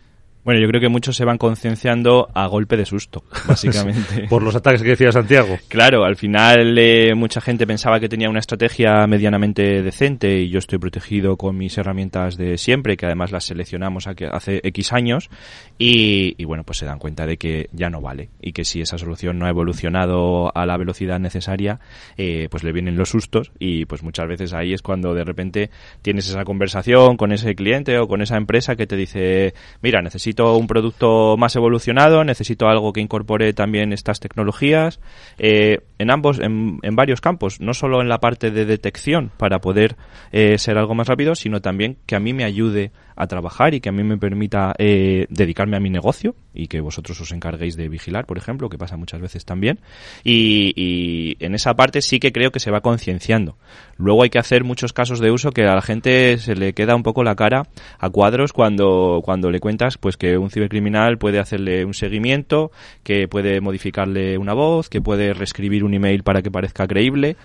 Bueno, 0.46 0.62
yo 0.62 0.68
creo 0.68 0.80
que 0.80 0.90
muchos 0.90 1.16
se 1.16 1.26
van 1.26 1.40
concienciando 1.40 2.30
a 2.36 2.46
golpe 2.46 2.78
de 2.78 2.86
susto, 2.86 3.24
básicamente. 3.48 4.28
Por 4.30 4.44
los 4.44 4.56
ataques 4.56 4.84
que 4.84 4.90
decía 4.90 5.12
Santiago. 5.12 5.58
Claro, 5.70 6.06
al 6.06 6.18
final 6.18 6.78
eh, 6.78 7.16
mucha 7.16 7.42
gente 7.42 7.66
pensaba 7.66 8.00
que 8.00 8.08
tenía 8.08 8.30
una 8.30 8.42
estrategia 8.42 9.08
medianamente 9.08 9.82
decente 9.82 10.42
y 10.42 10.50
yo 10.50 10.60
estoy 10.60 10.78
protegido 10.78 11.36
con 11.36 11.58
mis 11.58 11.76
herramientas 11.80 12.38
de 12.38 12.60
siempre, 12.60 12.96
que 12.96 13.08
además 13.08 13.32
las 13.32 13.46
seleccionamos 13.46 14.06
hace 14.06 14.62
X 14.64 14.94
años 14.94 15.32
y, 15.80 16.36
y 16.38 16.46
bueno, 16.46 16.64
pues 16.64 16.78
se 16.78 16.86
dan 16.86 17.00
cuenta 17.00 17.26
de 17.26 17.38
que 17.38 17.68
ya 17.72 17.90
no 17.90 18.00
vale 18.00 18.30
y 18.40 18.54
que 18.54 18.66
si 18.66 18.82
esa 18.82 19.00
solución 19.00 19.40
no 19.40 19.48
ha 19.48 19.50
evolucionado 19.50 20.56
a 20.56 20.68
la 20.68 20.78
velocidad 20.78 21.20
necesaria, 21.20 21.80
eh, 22.18 22.50
pues 22.52 22.64
le 22.64 22.72
vienen 22.72 22.98
los 22.98 23.10
sustos 23.10 23.52
y 23.58 23.86
pues 23.86 24.04
muchas 24.04 24.28
veces 24.28 24.54
ahí 24.54 24.74
es 24.74 24.84
cuando 24.84 25.16
de 25.16 25.24
repente 25.24 25.72
tienes 26.04 26.30
esa 26.30 26.44
conversación 26.44 27.18
con 27.18 27.32
ese 27.32 27.56
cliente 27.56 27.98
o 27.98 28.08
con 28.08 28.22
esa 28.22 28.38
empresa 28.38 28.76
que 28.76 28.86
te 28.86 28.96
dice, 28.96 29.56
mira, 29.82 30.04
necesito 30.04 30.35
un 30.40 30.68
producto 30.68 31.36
más 31.38 31.56
evolucionado, 31.56 32.24
necesito 32.24 32.68
algo 32.68 32.94
que 32.94 33.02
incorpore 33.02 33.54
también 33.54 33.94
estas 33.94 34.20
tecnologías, 34.20 35.00
eh, 35.38 35.80
en 35.98 36.12
ambos, 36.12 36.40
en, 36.40 36.80
en 36.82 36.96
varios 36.96 37.22
campos, 37.22 37.62
no 37.62 37.74
solo 37.74 38.02
en 38.02 38.10
la 38.10 38.20
parte 38.20 38.52
de 38.52 38.66
detección 38.66 39.32
para 39.38 39.60
poder 39.60 39.96
eh, 40.32 40.58
ser 40.58 40.78
algo 40.78 40.96
más 40.96 41.08
rápido, 41.08 41.36
sino 41.36 41.62
también 41.62 41.98
que 42.06 42.16
a 42.16 42.20
mí 42.20 42.34
me 42.34 42.44
ayude 42.44 42.92
a 43.16 43.28
trabajar 43.28 43.74
y 43.74 43.80
que 43.80 43.90
a 43.90 43.92
mí 43.92 44.04
me 44.04 44.18
permita 44.18 44.74
eh, 44.78 45.26
dedicarme 45.30 45.78
a 45.78 45.80
mi 45.80 45.90
negocio 45.90 46.36
y 46.54 46.68
que 46.68 46.82
vosotros 46.82 47.20
os 47.22 47.32
encarguéis 47.32 47.76
de 47.76 47.90
vigilar, 47.90 48.26
por 48.26 48.38
ejemplo, 48.38 48.70
que 48.70 48.78
pasa 48.78 48.98
muchas 48.98 49.22
veces 49.22 49.46
también. 49.46 49.80
Y, 50.24 50.74
y 50.76 51.38
en 51.44 51.56
esa 51.56 51.74
parte 51.74 52.02
sí 52.02 52.20
que 52.20 52.32
creo 52.32 52.52
que 52.52 52.60
se 52.60 52.72
va 52.72 52.82
concienciando. 52.82 53.58
Luego 53.98 54.24
hay 54.24 54.30
que 54.30 54.40
hacer 54.40 54.64
muchos 54.64 54.94
casos 54.94 55.20
de 55.20 55.32
uso 55.32 55.52
que 55.52 55.64
a 55.64 55.76
la 55.76 55.82
gente 55.82 56.38
se 56.38 56.56
le 56.56 56.74
queda 56.74 56.96
un 56.96 57.04
poco 57.04 57.24
la 57.24 57.36
cara 57.36 57.68
a 58.00 58.10
cuadros 58.10 58.54
cuando, 58.54 59.22
cuando 59.24 59.52
le 59.52 59.60
cuentas 59.60 59.98
pues 59.98 60.18
que 60.18 60.38
un 60.38 60.50
cibercriminal 60.50 61.18
puede 61.18 61.40
hacerle 61.40 61.86
un 61.86 61.94
seguimiento, 61.94 62.72
que 63.04 63.28
puede 63.28 63.62
modificarle 63.62 64.38
una 64.38 64.54
voz, 64.54 64.90
que 64.90 65.02
puede 65.02 65.34
reescribir 65.34 65.84
un 65.84 65.94
email 65.94 66.24
para 66.24 66.42
que 66.42 66.52
parezca 66.52 66.88
creíble 66.88 67.36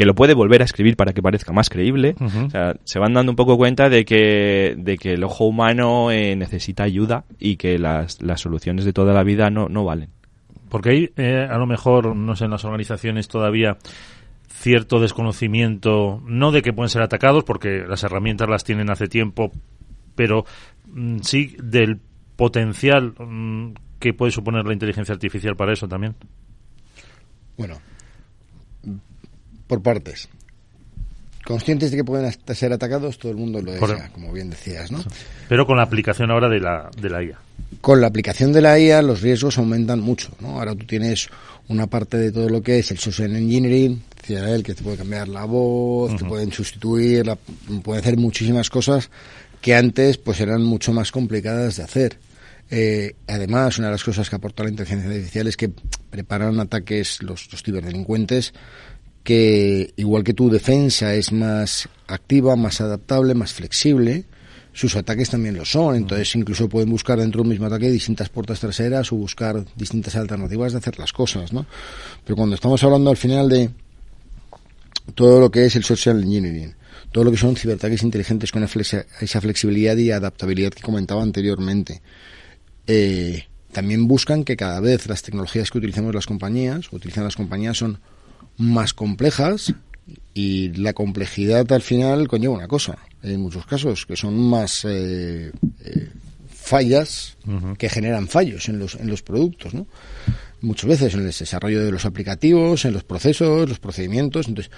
que 0.00 0.06
lo 0.06 0.14
puede 0.14 0.32
volver 0.32 0.62
a 0.62 0.64
escribir 0.64 0.96
para 0.96 1.12
que 1.12 1.20
parezca 1.20 1.52
más 1.52 1.68
creíble. 1.68 2.14
O 2.18 2.48
sea, 2.48 2.74
se 2.84 2.98
van 2.98 3.12
dando 3.12 3.32
un 3.32 3.36
poco 3.36 3.58
cuenta 3.58 3.90
de 3.90 4.06
que, 4.06 4.74
de 4.78 4.96
que 4.96 5.12
el 5.12 5.22
ojo 5.24 5.44
humano 5.44 6.10
eh, 6.10 6.34
necesita 6.36 6.84
ayuda 6.84 7.26
y 7.38 7.56
que 7.56 7.78
las, 7.78 8.22
las 8.22 8.40
soluciones 8.40 8.86
de 8.86 8.94
toda 8.94 9.12
la 9.12 9.22
vida 9.24 9.50
no, 9.50 9.68
no 9.68 9.84
valen. 9.84 10.08
Porque 10.70 10.88
hay, 10.88 11.10
eh, 11.18 11.46
a 11.46 11.58
lo 11.58 11.66
mejor, 11.66 12.16
no 12.16 12.34
sé, 12.34 12.46
en 12.46 12.50
las 12.50 12.64
organizaciones 12.64 13.28
todavía 13.28 13.76
cierto 14.48 15.00
desconocimiento, 15.00 16.22
no 16.24 16.50
de 16.50 16.62
que 16.62 16.72
pueden 16.72 16.88
ser 16.88 17.02
atacados, 17.02 17.44
porque 17.44 17.84
las 17.86 18.02
herramientas 18.02 18.48
las 18.48 18.64
tienen 18.64 18.88
hace 18.88 19.06
tiempo, 19.06 19.52
pero 20.14 20.46
mm, 20.86 21.18
sí 21.20 21.58
del 21.62 22.00
potencial 22.36 23.12
mm, 23.18 23.74
que 23.98 24.14
puede 24.14 24.32
suponer 24.32 24.64
la 24.64 24.72
inteligencia 24.72 25.12
artificial 25.12 25.56
para 25.56 25.74
eso 25.74 25.86
también. 25.88 26.14
Bueno, 27.58 27.76
por 29.70 29.82
partes. 29.82 30.28
Conscientes 31.46 31.90
de 31.90 31.96
que 31.98 32.04
pueden 32.04 32.26
hasta 32.26 32.54
ser 32.54 32.72
atacados, 32.72 33.18
todo 33.18 33.32
el 33.32 33.38
mundo 33.38 33.62
lo 33.62 33.72
Por- 33.78 33.90
desea, 33.90 34.10
como 34.12 34.32
bien 34.32 34.50
decías, 34.50 34.90
¿no? 34.92 35.02
Pero 35.48 35.64
con 35.66 35.76
la 35.78 35.84
aplicación 35.84 36.30
ahora 36.30 36.48
de 36.48 36.60
la, 36.60 36.90
de 37.00 37.08
la 37.08 37.22
IA. 37.22 37.38
Con 37.80 38.00
la 38.00 38.08
aplicación 38.08 38.52
de 38.52 38.60
la 38.60 38.78
IA 38.78 39.00
los 39.00 39.22
riesgos 39.22 39.56
aumentan 39.58 40.00
mucho, 40.00 40.30
¿no? 40.40 40.58
Ahora 40.58 40.74
tú 40.74 40.84
tienes 40.86 41.28
una 41.68 41.86
parte 41.86 42.18
de 42.18 42.30
todo 42.32 42.48
lo 42.48 42.62
que 42.62 42.78
es 42.80 42.90
el 42.90 42.98
social 42.98 43.34
engineering, 43.34 44.02
decía 44.20 44.50
él, 44.54 44.62
que 44.62 44.74
te 44.74 44.82
puede 44.82 44.98
cambiar 44.98 45.28
la 45.28 45.44
voz, 45.44 46.14
te 46.16 46.24
pueden 46.24 46.52
sustituir, 46.52 47.26
la- 47.26 47.36
pueden 47.82 48.02
hacer 48.02 48.16
muchísimas 48.18 48.68
cosas 48.68 49.08
que 49.60 49.74
antes 49.74 50.18
pues 50.18 50.40
eran 50.40 50.62
mucho 50.62 50.92
más 50.92 51.10
complicadas 51.12 51.76
de 51.76 51.82
hacer. 51.84 52.18
Eh, 52.72 53.14
además, 53.26 53.78
una 53.78 53.88
de 53.88 53.92
las 53.92 54.04
cosas 54.04 54.28
que 54.30 54.36
aporta 54.36 54.62
la 54.62 54.70
inteligencia 54.70 55.08
artificial 55.08 55.46
es 55.48 55.56
que 55.56 55.70
preparan 56.10 56.60
ataques 56.60 57.22
los, 57.22 57.50
los 57.50 57.62
ciberdelincuentes 57.62 58.52
que, 59.24 59.92
igual 59.96 60.24
que 60.24 60.34
tu 60.34 60.50
defensa 60.50 61.14
es 61.14 61.32
más 61.32 61.88
activa, 62.06 62.56
más 62.56 62.80
adaptable, 62.80 63.34
más 63.34 63.52
flexible, 63.52 64.24
sus 64.72 64.96
ataques 64.96 65.30
también 65.30 65.56
lo 65.56 65.64
son. 65.64 65.96
Entonces, 65.96 66.34
incluso 66.36 66.68
pueden 66.68 66.90
buscar 66.90 67.18
dentro 67.18 67.38
de 67.38 67.42
un 67.42 67.48
mismo 67.48 67.66
ataque 67.66 67.90
distintas 67.90 68.28
puertas 68.28 68.60
traseras 68.60 69.12
o 69.12 69.16
buscar 69.16 69.64
distintas 69.76 70.16
alternativas 70.16 70.72
de 70.72 70.78
hacer 70.78 70.98
las 70.98 71.12
cosas, 71.12 71.52
¿no? 71.52 71.66
Pero 72.24 72.36
cuando 72.36 72.54
estamos 72.54 72.82
hablando 72.82 73.10
al 73.10 73.16
final 73.16 73.48
de 73.48 73.70
todo 75.14 75.40
lo 75.40 75.50
que 75.50 75.66
es 75.66 75.76
el 75.76 75.84
social 75.84 76.22
engineering, 76.22 76.74
todo 77.12 77.24
lo 77.24 77.30
que 77.30 77.36
son 77.36 77.56
ciberataques 77.56 78.02
inteligentes 78.02 78.52
con 78.52 78.62
esa 78.62 79.40
flexibilidad 79.40 79.96
y 79.96 80.12
adaptabilidad 80.12 80.70
que 80.70 80.82
comentaba 80.82 81.22
anteriormente, 81.22 82.00
eh, 82.86 83.44
también 83.72 84.06
buscan 84.08 84.44
que 84.44 84.56
cada 84.56 84.80
vez 84.80 85.06
las 85.06 85.22
tecnologías 85.22 85.70
que 85.70 85.78
utilicemos 85.78 86.14
las 86.14 86.26
compañías, 86.26 86.92
utilizan 86.92 87.24
las 87.24 87.36
compañías, 87.36 87.76
son 87.76 87.98
más 88.56 88.94
complejas 88.94 89.74
y 90.34 90.72
la 90.74 90.92
complejidad 90.92 91.70
al 91.72 91.82
final 91.82 92.28
conlleva 92.28 92.54
una 92.54 92.68
cosa, 92.68 92.98
en 93.22 93.40
muchos 93.40 93.66
casos, 93.66 94.06
que 94.06 94.16
son 94.16 94.38
más 94.38 94.84
eh, 94.84 95.52
eh, 95.84 96.08
fallas 96.48 97.36
que 97.78 97.88
generan 97.88 98.28
fallos 98.28 98.68
en 98.68 98.78
los, 98.78 98.94
en 98.94 99.08
los 99.08 99.22
productos, 99.22 99.74
¿no? 99.74 99.86
Muchas 100.62 100.90
veces 100.90 101.14
en 101.14 101.20
el 101.20 101.26
desarrollo 101.26 101.84
de 101.84 101.90
los 101.90 102.04
aplicativos, 102.04 102.84
en 102.84 102.92
los 102.92 103.02
procesos, 103.02 103.68
los 103.68 103.78
procedimientos. 103.78 104.46
Entonces, 104.46 104.70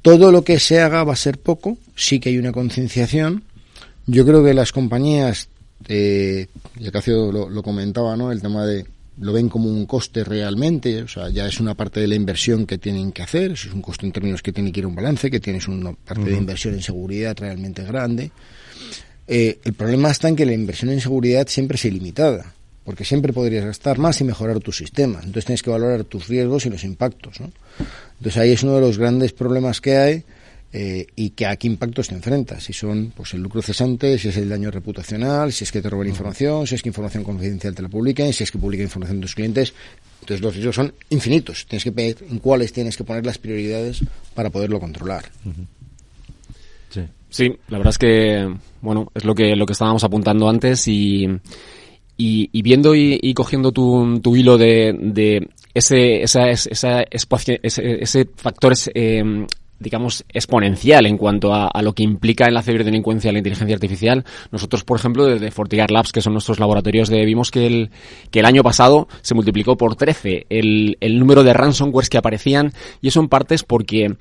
todo 0.00 0.32
lo 0.32 0.42
que 0.42 0.58
se 0.58 0.80
haga 0.80 1.04
va 1.04 1.12
a 1.12 1.16
ser 1.16 1.38
poco, 1.38 1.76
sí 1.94 2.18
que 2.18 2.30
hay 2.30 2.38
una 2.38 2.52
concienciación. 2.52 3.44
Yo 4.06 4.24
creo 4.24 4.42
que 4.42 4.54
las 4.54 4.72
compañías, 4.72 5.48
eh, 5.86 6.46
y 6.80 6.86
Acacio 6.88 7.30
lo, 7.30 7.50
lo 7.50 7.62
comentaba, 7.62 8.16
¿no? 8.16 8.32
El 8.32 8.40
tema 8.40 8.64
de 8.64 8.86
lo 9.18 9.32
ven 9.32 9.48
como 9.48 9.68
un 9.68 9.86
coste 9.86 10.24
realmente, 10.24 11.02
o 11.02 11.08
sea, 11.08 11.30
ya 11.30 11.46
es 11.46 11.58
una 11.60 11.74
parte 11.74 12.00
de 12.00 12.06
la 12.06 12.14
inversión 12.14 12.66
que 12.66 12.78
tienen 12.78 13.12
que 13.12 13.22
hacer, 13.22 13.52
eso 13.52 13.68
es 13.68 13.74
un 13.74 13.82
coste 13.82 14.04
en 14.04 14.12
términos 14.12 14.42
que 14.42 14.52
tiene 14.52 14.70
que 14.72 14.80
ir 14.80 14.84
a 14.84 14.88
un 14.88 14.94
balance, 14.94 15.30
que 15.30 15.40
tienes 15.40 15.68
una 15.68 15.92
parte 15.92 16.24
de 16.24 16.36
inversión 16.36 16.74
en 16.74 16.82
seguridad 16.82 17.36
realmente 17.38 17.82
grande. 17.82 18.30
Eh, 19.26 19.58
el 19.64 19.72
problema 19.72 20.10
está 20.10 20.28
en 20.28 20.36
que 20.36 20.46
la 20.46 20.52
inversión 20.52 20.90
en 20.90 21.00
seguridad 21.00 21.46
siempre 21.48 21.76
es 21.76 21.84
ilimitada, 21.86 22.52
porque 22.84 23.04
siempre 23.04 23.32
podrías 23.32 23.64
gastar 23.64 23.98
más 23.98 24.20
y 24.20 24.24
mejorar 24.24 24.60
tu 24.60 24.70
sistema. 24.70 25.18
Entonces 25.18 25.46
tienes 25.46 25.62
que 25.62 25.70
valorar 25.70 26.04
tus 26.04 26.28
riesgos 26.28 26.66
y 26.66 26.70
los 26.70 26.84
impactos. 26.84 27.40
¿no? 27.40 27.50
Entonces 28.18 28.40
ahí 28.40 28.52
es 28.52 28.62
uno 28.62 28.74
de 28.74 28.82
los 28.82 28.98
grandes 28.98 29.32
problemas 29.32 29.80
que 29.80 29.96
hay 29.96 30.24
eh, 30.78 31.06
y 31.16 31.30
que 31.30 31.46
a 31.46 31.56
qué 31.56 31.68
impactos 31.68 32.08
te 32.08 32.14
enfrentas. 32.14 32.64
Si 32.64 32.74
son 32.74 33.10
pues 33.16 33.32
el 33.32 33.40
lucro 33.40 33.62
cesante, 33.62 34.18
si 34.18 34.28
es 34.28 34.36
el 34.36 34.46
daño 34.46 34.70
reputacional, 34.70 35.50
si 35.50 35.64
es 35.64 35.72
que 35.72 35.80
te 35.80 35.88
roban 35.88 36.06
información, 36.06 36.66
si 36.66 36.74
es 36.74 36.82
que 36.82 36.90
información 36.90 37.24
confidencial 37.24 37.74
te 37.74 37.80
la 37.80 37.88
publiquen, 37.88 38.30
si 38.34 38.44
es 38.44 38.50
que 38.50 38.58
publica 38.58 38.82
información 38.82 39.16
de 39.18 39.22
tus 39.22 39.34
clientes. 39.34 39.72
Entonces 40.20 40.42
los 40.42 40.52
riesgos 40.52 40.76
son 40.76 40.92
infinitos. 41.08 41.64
Tienes 41.64 41.82
que 41.82 41.92
ver 41.92 42.18
en 42.28 42.40
cuáles 42.40 42.74
tienes 42.74 42.94
que 42.94 43.04
poner 43.04 43.24
las 43.24 43.38
prioridades 43.38 44.04
para 44.34 44.50
poderlo 44.50 44.78
controlar. 44.78 45.24
Sí. 46.90 47.00
Sí, 47.30 47.56
la 47.68 47.78
verdad 47.78 47.92
es 47.92 47.98
que, 47.98 48.54
bueno, 48.82 49.10
es 49.14 49.24
lo 49.24 49.34
que, 49.34 49.56
lo 49.56 49.64
que 49.64 49.72
estábamos 49.72 50.04
apuntando 50.04 50.46
antes 50.46 50.86
y, 50.88 51.26
y, 52.18 52.62
viendo 52.62 52.94
y, 52.94 53.32
cogiendo 53.32 53.72
tu, 53.72 54.20
tu 54.20 54.36
hilo 54.36 54.58
de, 54.58 54.94
de 55.00 55.48
ese, 55.72 56.22
esa, 56.22 56.50
esa, 56.50 57.02
ese, 57.10 57.60
ese 57.62 58.28
factor 58.36 58.74
eh, 58.94 59.46
digamos, 59.78 60.24
exponencial 60.32 61.06
en 61.06 61.18
cuanto 61.18 61.52
a, 61.52 61.70
lo 61.82 61.92
que 61.92 62.02
implica 62.02 62.46
en 62.46 62.54
la 62.54 62.62
ciberdelincuencia 62.62 63.32
la 63.32 63.38
inteligencia 63.38 63.74
artificial. 63.74 64.24
Nosotros, 64.50 64.84
por 64.84 64.98
ejemplo, 64.98 65.26
desde 65.26 65.50
Fortigar 65.50 65.90
Labs, 65.90 66.12
que 66.12 66.22
son 66.22 66.32
nuestros 66.32 66.58
laboratorios, 66.58 67.08
de, 67.08 67.24
vimos 67.24 67.50
que 67.50 67.66
el, 67.66 67.90
que 68.30 68.40
el 68.40 68.46
año 68.46 68.62
pasado 68.62 69.08
se 69.22 69.34
multiplicó 69.34 69.76
por 69.76 69.96
13 69.96 70.46
el, 70.48 70.96
el 71.00 71.18
número 71.18 71.42
de 71.42 71.52
ransomwares 71.52 72.08
que 72.08 72.18
aparecían 72.18 72.72
y 73.00 73.08
eso 73.08 73.20
en 73.20 73.28
parte 73.28 73.54
es 73.54 73.62
porque 73.62 74.16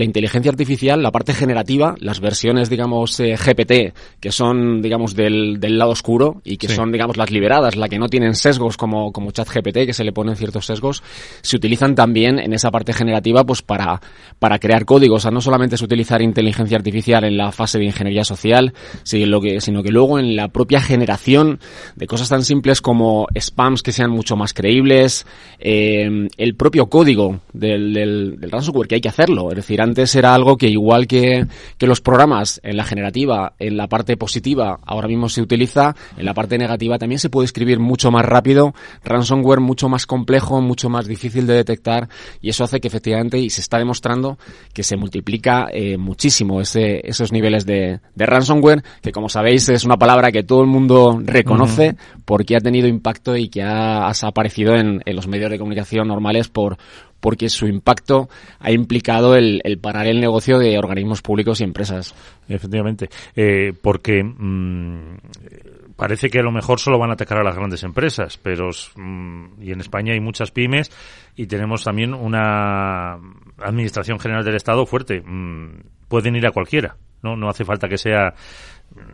la 0.00 0.04
inteligencia 0.04 0.50
artificial, 0.50 1.02
la 1.02 1.12
parte 1.12 1.34
generativa, 1.34 1.94
las 1.98 2.20
versiones, 2.20 2.70
digamos, 2.70 3.20
eh, 3.20 3.36
GPT, 3.36 3.92
que 4.18 4.32
son, 4.32 4.80
digamos, 4.80 5.14
del, 5.14 5.60
del, 5.60 5.78
lado 5.78 5.90
oscuro 5.90 6.40
y 6.42 6.56
que 6.56 6.68
son, 6.68 6.90
digamos, 6.90 7.18
las 7.18 7.30
liberadas, 7.30 7.76
la 7.76 7.86
que 7.86 7.98
no 7.98 8.08
tienen 8.08 8.34
sesgos 8.34 8.78
como, 8.78 9.12
como 9.12 9.30
ChatGPT, 9.30 9.84
que 9.84 9.92
se 9.92 10.02
le 10.02 10.12
ponen 10.12 10.36
ciertos 10.36 10.64
sesgos, 10.64 11.02
se 11.42 11.54
utilizan 11.54 11.94
también 11.94 12.38
en 12.38 12.54
esa 12.54 12.70
parte 12.70 12.94
generativa, 12.94 13.44
pues 13.44 13.60
para, 13.60 14.00
para 14.38 14.58
crear 14.58 14.86
códigos. 14.86 15.18
O 15.18 15.20
sea, 15.20 15.30
no 15.30 15.42
solamente 15.42 15.74
es 15.74 15.82
utilizar 15.82 16.22
inteligencia 16.22 16.78
artificial 16.78 17.24
en 17.24 17.36
la 17.36 17.52
fase 17.52 17.78
de 17.78 17.84
ingeniería 17.84 18.24
social, 18.24 18.72
sino 19.02 19.38
que, 19.38 19.60
sino 19.60 19.82
que 19.82 19.90
luego 19.90 20.18
en 20.18 20.34
la 20.34 20.48
propia 20.48 20.80
generación 20.80 21.60
de 21.94 22.06
cosas 22.06 22.30
tan 22.30 22.42
simples 22.42 22.80
como 22.80 23.26
spams 23.38 23.82
que 23.82 23.92
sean 23.92 24.10
mucho 24.10 24.34
más 24.34 24.54
creíbles, 24.54 25.26
eh, 25.58 26.08
el 26.38 26.54
propio 26.54 26.86
código 26.86 27.40
del, 27.52 27.92
del, 27.92 28.40
del 28.40 28.50
ransomware, 28.50 28.88
que 28.88 28.94
hay 28.94 29.00
que 29.02 29.10
hacerlo. 29.10 29.50
Es 29.50 29.56
decir, 29.56 29.82
antes 29.90 30.14
era 30.14 30.34
algo 30.34 30.56
que 30.56 30.68
igual 30.68 31.06
que, 31.06 31.46
que 31.76 31.86
los 31.86 32.00
programas 32.00 32.60
en 32.62 32.76
la 32.76 32.84
generativa, 32.84 33.54
en 33.58 33.76
la 33.76 33.88
parte 33.88 34.16
positiva, 34.16 34.78
ahora 34.86 35.08
mismo 35.08 35.28
se 35.28 35.42
utiliza, 35.42 35.94
en 36.16 36.24
la 36.24 36.34
parte 36.34 36.58
negativa 36.58 36.98
también 36.98 37.18
se 37.18 37.28
puede 37.28 37.46
escribir 37.46 37.80
mucho 37.80 38.10
más 38.10 38.24
rápido, 38.24 38.72
ransomware 39.04 39.60
mucho 39.60 39.88
más 39.88 40.06
complejo, 40.06 40.60
mucho 40.60 40.88
más 40.88 41.06
difícil 41.06 41.46
de 41.46 41.54
detectar 41.54 42.08
y 42.40 42.50
eso 42.50 42.64
hace 42.64 42.80
que 42.80 42.88
efectivamente, 42.88 43.38
y 43.38 43.50
se 43.50 43.60
está 43.60 43.78
demostrando, 43.78 44.38
que 44.72 44.82
se 44.82 44.96
multiplica 44.96 45.68
eh, 45.72 45.96
muchísimo 45.96 46.60
ese, 46.60 47.00
esos 47.04 47.32
niveles 47.32 47.66
de, 47.66 48.00
de, 48.14 48.26
ransomware, 48.26 48.82
que 49.02 49.12
como 49.12 49.28
sabéis 49.28 49.68
es 49.68 49.84
una 49.84 49.96
palabra 49.96 50.30
que 50.30 50.44
todo 50.44 50.60
el 50.62 50.68
mundo 50.68 51.20
reconoce 51.24 51.96
porque 52.24 52.56
ha 52.56 52.60
tenido 52.60 52.86
impacto 52.86 53.36
y 53.36 53.48
que 53.48 53.62
ha, 53.62 54.06
ha 54.06 54.12
aparecido 54.22 54.74
en, 54.76 55.02
en 55.04 55.16
los 55.16 55.26
medios 55.26 55.50
de 55.50 55.58
comunicación 55.58 56.06
normales 56.06 56.48
por 56.48 56.78
porque 57.20 57.48
su 57.48 57.66
impacto 57.66 58.28
ha 58.58 58.72
implicado 58.72 59.36
el, 59.36 59.60
parar 59.80 60.06
el 60.06 60.20
negocio 60.20 60.58
de 60.58 60.78
organismos 60.78 61.22
públicos 61.22 61.60
y 61.60 61.64
empresas. 61.64 62.14
Efectivamente, 62.48 63.08
eh, 63.36 63.72
porque 63.80 64.22
mmm, 64.24 65.16
parece 65.96 66.28
que 66.28 66.40
a 66.40 66.42
lo 66.42 66.50
mejor 66.50 66.80
solo 66.80 66.98
van 66.98 67.10
a 67.10 67.14
atacar 67.14 67.38
a 67.38 67.44
las 67.44 67.56
grandes 67.56 67.82
empresas, 67.84 68.38
pero 68.38 68.70
mmm, 68.96 69.62
y 69.62 69.72
en 69.72 69.80
España 69.80 70.14
hay 70.14 70.20
muchas 70.20 70.50
pymes 70.50 70.90
y 71.36 71.46
tenemos 71.46 71.84
también 71.84 72.14
una 72.14 73.18
administración 73.58 74.18
general 74.18 74.44
del 74.44 74.56
Estado 74.56 74.86
fuerte. 74.86 75.22
Mmm, 75.24 75.80
pueden 76.08 76.36
ir 76.36 76.46
a 76.46 76.50
cualquiera, 76.50 76.96
no 77.22 77.36
no 77.36 77.48
hace 77.48 77.64
falta 77.64 77.88
que 77.88 77.98
sea 77.98 78.34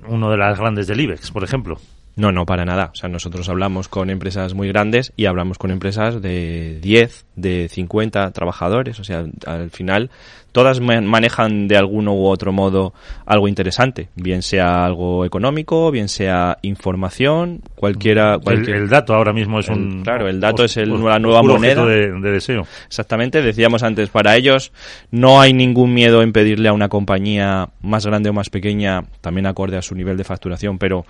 uno 0.08 0.30
de 0.30 0.38
las 0.38 0.58
grandes 0.58 0.86
del 0.86 1.00
IBEX, 1.00 1.30
por 1.30 1.44
ejemplo. 1.44 1.76
No, 2.16 2.32
no, 2.32 2.46
para 2.46 2.64
nada. 2.64 2.90
O 2.92 2.96
sea, 2.96 3.11
nosotros 3.11 3.46
hablamos 3.50 3.88
con 3.88 4.08
empresas 4.08 4.54
muy 4.54 4.68
grandes 4.68 5.12
y 5.16 5.26
hablamos 5.26 5.58
con 5.58 5.70
empresas 5.70 6.23
de 6.23 6.78
10, 6.80 7.26
de 7.37 7.68
50 7.68 8.30
trabajadores. 8.30 8.99
O 8.99 9.04
sea, 9.04 9.26
al 9.44 9.70
final 9.70 10.11
todas 10.50 10.80
manejan 10.80 11.68
de 11.68 11.76
alguno 11.76 12.14
u 12.14 12.25
otro 12.25 12.50
modo 12.50 12.94
algo 13.26 13.49
interesante, 13.49 14.08
bien 14.14 14.40
sea 14.40 14.87
algo 14.87 15.26
económico, 15.26 15.90
bien 15.90 16.08
sea 16.08 16.56
información, 16.62 17.61
cualquiera. 17.75 18.38
cualquier... 18.42 18.76
El, 18.76 18.82
el, 18.85 18.88
dato 18.88 19.14
ahora 19.14 19.35
mismo 19.35 19.61
es 19.61 19.68
un. 19.68 20.02
Claro, 20.02 20.26
el 20.26 20.40
dato 20.40 20.64
es 20.64 20.78
el, 20.78 20.88
la 21.04 21.18
nueva 21.18 21.42
moneda. 21.42 21.85
De, 21.85 22.18
de, 22.18 22.30
deseo. 22.30 22.66
Exactamente, 22.87 23.42
decíamos 23.42 23.82
antes, 23.82 24.08
para 24.08 24.35
ellos 24.37 24.73
no 25.11 25.38
hay 25.38 25.52
ningún 25.52 25.92
miedo 25.92 26.23
en 26.23 26.32
pedirle 26.32 26.70
a 26.70 26.73
una 26.73 26.88
compañía 26.88 27.68
más 27.82 28.06
grande 28.06 28.30
o 28.30 28.32
más 28.32 28.49
pequeña, 28.49 29.04
también 29.20 29.44
acorde 29.44 29.76
a 29.76 29.82
su 29.82 29.94
nivel 29.94 30.16
de 30.16 30.25
facturación, 30.25 30.78
pero 30.78 31.04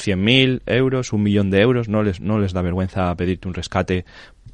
100.000 0.00 0.62
euros, 0.66 1.12
un 1.12 1.22
millón 1.22 1.50
de 1.50 1.60
euros, 1.60 1.88
no 1.88 2.02
les, 2.02 2.20
no 2.20 2.38
les 2.38 2.52
da 2.52 2.62
vergüenza 2.62 3.14
pedirte 3.14 3.48
un 3.48 3.54
rescate, 3.54 4.04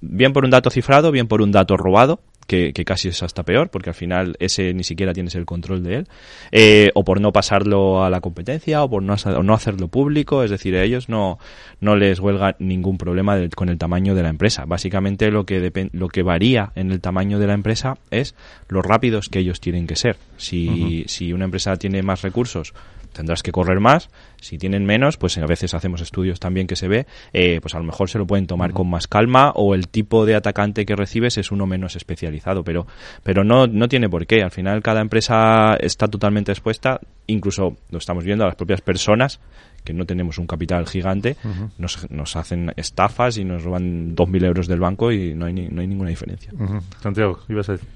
bien 0.00 0.32
por 0.32 0.44
un 0.44 0.50
dato 0.50 0.70
cifrado, 0.70 1.10
bien 1.10 1.28
por 1.28 1.42
un 1.42 1.52
dato 1.52 1.76
robado, 1.76 2.20
que, 2.46 2.72
que, 2.72 2.84
casi 2.84 3.08
es 3.08 3.22
hasta 3.22 3.42
peor, 3.42 3.70
porque 3.70 3.90
al 3.90 3.94
final 3.94 4.36
ese 4.38 4.72
ni 4.72 4.84
siquiera 4.84 5.12
tienes 5.12 5.34
el 5.34 5.44
control 5.44 5.82
de 5.82 5.96
él, 5.96 6.08
eh, 6.52 6.90
o 6.94 7.04
por 7.04 7.20
no 7.20 7.32
pasarlo 7.32 8.04
a 8.04 8.10
la 8.10 8.20
competencia, 8.20 8.82
o 8.82 8.90
por 8.90 9.02
no, 9.02 9.14
o 9.14 9.42
no 9.42 9.54
hacerlo 9.54 9.88
público, 9.88 10.42
es 10.42 10.50
decir, 10.50 10.76
a 10.76 10.82
ellos 10.82 11.08
no, 11.08 11.38
no 11.80 11.96
les 11.96 12.20
huelga 12.20 12.56
ningún 12.58 12.98
problema 12.98 13.36
con 13.54 13.68
el 13.68 13.78
tamaño 13.78 14.14
de 14.14 14.22
la 14.22 14.28
empresa. 14.28 14.64
Básicamente 14.64 15.30
lo 15.30 15.44
que, 15.44 15.90
lo 15.92 16.08
que 16.08 16.22
varía 16.22 16.72
en 16.74 16.92
el 16.92 17.00
tamaño 17.00 17.38
de 17.38 17.46
la 17.48 17.54
empresa 17.54 17.98
es 18.10 18.34
lo 18.68 18.82
rápidos 18.82 19.28
que 19.28 19.40
ellos 19.40 19.60
tienen 19.60 19.86
que 19.86 19.96
ser. 19.96 20.16
Si, 20.36 20.68
uh 20.68 20.72
-huh. 20.72 21.08
si 21.08 21.32
una 21.32 21.46
empresa 21.46 21.76
tiene 21.76 22.02
más 22.02 22.22
recursos, 22.22 22.74
tendrás 23.16 23.42
que 23.42 23.50
correr 23.50 23.80
más. 23.80 24.10
Si 24.40 24.58
tienen 24.58 24.84
menos, 24.84 25.16
pues 25.16 25.38
a 25.38 25.46
veces 25.46 25.74
hacemos 25.74 26.00
estudios 26.02 26.38
también 26.38 26.66
que 26.66 26.76
se 26.76 26.86
ve, 26.86 27.06
eh, 27.32 27.58
pues 27.60 27.74
a 27.74 27.78
lo 27.78 27.84
mejor 27.84 28.10
se 28.10 28.18
lo 28.18 28.26
pueden 28.26 28.46
tomar 28.46 28.70
uh 28.70 28.74
-huh. 28.74 28.76
con 28.76 28.90
más 28.90 29.06
calma 29.08 29.52
o 29.54 29.74
el 29.74 29.88
tipo 29.88 30.26
de 30.26 30.34
atacante 30.34 30.84
que 30.84 30.94
recibes 30.94 31.38
es 31.38 31.50
uno 31.50 31.66
menos 31.66 31.96
especializado, 31.96 32.62
pero, 32.62 32.86
pero 33.22 33.42
no, 33.42 33.66
no 33.66 33.88
tiene 33.88 34.08
por 34.08 34.26
qué. 34.26 34.42
Al 34.42 34.50
final 34.50 34.82
cada 34.82 35.00
empresa 35.00 35.74
está 35.80 36.08
totalmente 36.08 36.52
expuesta, 36.52 37.00
incluso 37.26 37.76
lo 37.90 37.98
estamos 37.98 38.24
viendo 38.24 38.44
a 38.44 38.48
las 38.48 38.56
propias 38.56 38.82
personas 38.82 39.40
que 39.82 39.94
no 39.94 40.04
tenemos 40.04 40.36
un 40.38 40.46
capital 40.46 40.86
gigante, 40.86 41.36
uh 41.44 41.48
-huh. 41.48 41.70
nos, 41.78 42.10
nos, 42.10 42.36
hacen 42.36 42.72
estafas 42.76 43.38
y 43.38 43.44
nos 43.44 43.62
roban 43.62 44.14
2.000 44.14 44.44
euros 44.44 44.66
del 44.66 44.80
banco 44.80 45.12
y 45.12 45.32
no 45.32 45.46
hay, 45.46 45.52
ni, 45.54 45.68
no 45.68 45.80
hay 45.80 45.86
ninguna 45.86 46.10
diferencia. 46.10 46.52
Uh 46.54 46.66
-huh. 46.66 46.80
Santiago, 47.00 47.38
ibas 47.48 47.68
a 47.68 47.72
decir. 47.72 47.88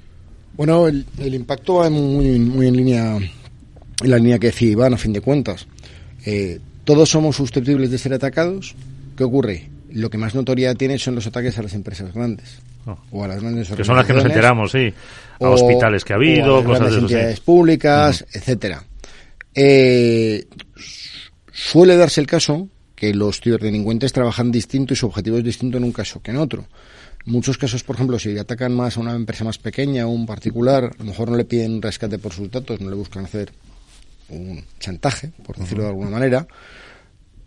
Bueno, 0.57 0.87
el, 0.87 1.05
el 1.19 1.35
impacto 1.35 1.75
va 1.77 1.91
muy, 1.91 2.39
muy 2.39 2.67
en 2.69 2.77
línea 2.77 3.19
en 4.03 4.11
la 4.11 4.17
línea 4.19 4.39
que 4.39 4.49
decía 4.49 4.71
Iván, 4.71 4.95
a 4.95 4.97
fin 4.99 5.13
de 5.13 5.21
cuentas. 5.21 5.67
Eh, 6.27 6.59
todos 6.85 7.09
somos 7.11 7.37
susceptibles 7.37 7.91
de 7.91 7.99
ser 7.99 8.13
atacados, 8.15 8.75
¿Qué 9.17 9.25
ocurre? 9.25 9.69
Lo 9.93 10.09
que 10.09 10.17
más 10.17 10.35
notoriedad 10.35 10.75
tiene 10.77 10.99
son 10.99 11.15
los 11.15 11.27
ataques 11.27 11.59
a 11.59 11.63
las 11.63 11.75
empresas 11.75 12.15
grandes. 12.15 12.57
Oh. 12.87 12.97
O 13.11 13.25
a 13.25 13.29
las 13.29 13.43
grandes 13.43 13.69
Que 13.69 13.85
son 13.85 13.97
las 13.97 14.07
que 14.07 14.15
nos 14.15 14.25
enteramos, 14.25 14.73
sí. 14.73 14.91
A 15.41 15.49
o- 15.51 15.53
hospitales 15.53 16.05
que 16.07 16.15
ha 16.15 16.17
o 16.17 16.19
habido, 16.21 16.55
a 16.57 16.61
las 16.61 16.67
cosas 16.67 16.81
de 16.81 16.89
eso, 16.89 17.09
sí. 17.09 17.15
entidades 17.15 17.41
públicas, 17.41 18.25
etcétera. 18.33 18.83
Eh, 19.55 20.47
suele 21.53 21.97
darse 21.97 22.23
el 22.23 22.27
caso 22.27 22.69
que 22.95 23.13
los 23.13 23.41
ciberdelincuentes 23.41 24.13
trabajan 24.13 24.51
distinto 24.51 24.95
y 24.95 24.97
su 24.97 25.07
objetivo 25.07 25.37
es 25.37 25.45
distinto 25.45 25.77
en 25.77 25.85
un 25.85 25.93
caso 25.93 26.23
que 26.23 26.31
en 26.31 26.39
otro. 26.39 26.67
En 27.27 27.33
muchos 27.35 27.59
casos, 27.59 27.85
por 27.85 27.97
ejemplo, 27.97 28.19
si 28.19 28.39
atacan 28.39 28.75
más 28.75 28.97
a 28.97 29.01
una 29.01 29.15
empresa 29.15 29.45
más 29.45 29.59
pequeña 29.59 30.07
o 30.07 30.11
un 30.11 30.25
particular, 30.25 30.85
a 30.85 30.99
lo 30.99 31.05
mejor 31.05 31.31
no 31.31 31.37
le 31.37 31.45
piden 31.45 31.83
rescate 31.83 32.19
por 32.19 32.33
sus 32.33 32.51
datos, 32.51 32.81
no 32.81 32.89
le 32.89 32.97
buscan 32.97 33.25
hacer 33.27 33.53
un 34.31 34.65
chantaje, 34.79 35.33
por 35.45 35.57
decirlo 35.57 35.85
de 35.85 35.91
alguna 35.91 36.11
manera, 36.11 36.47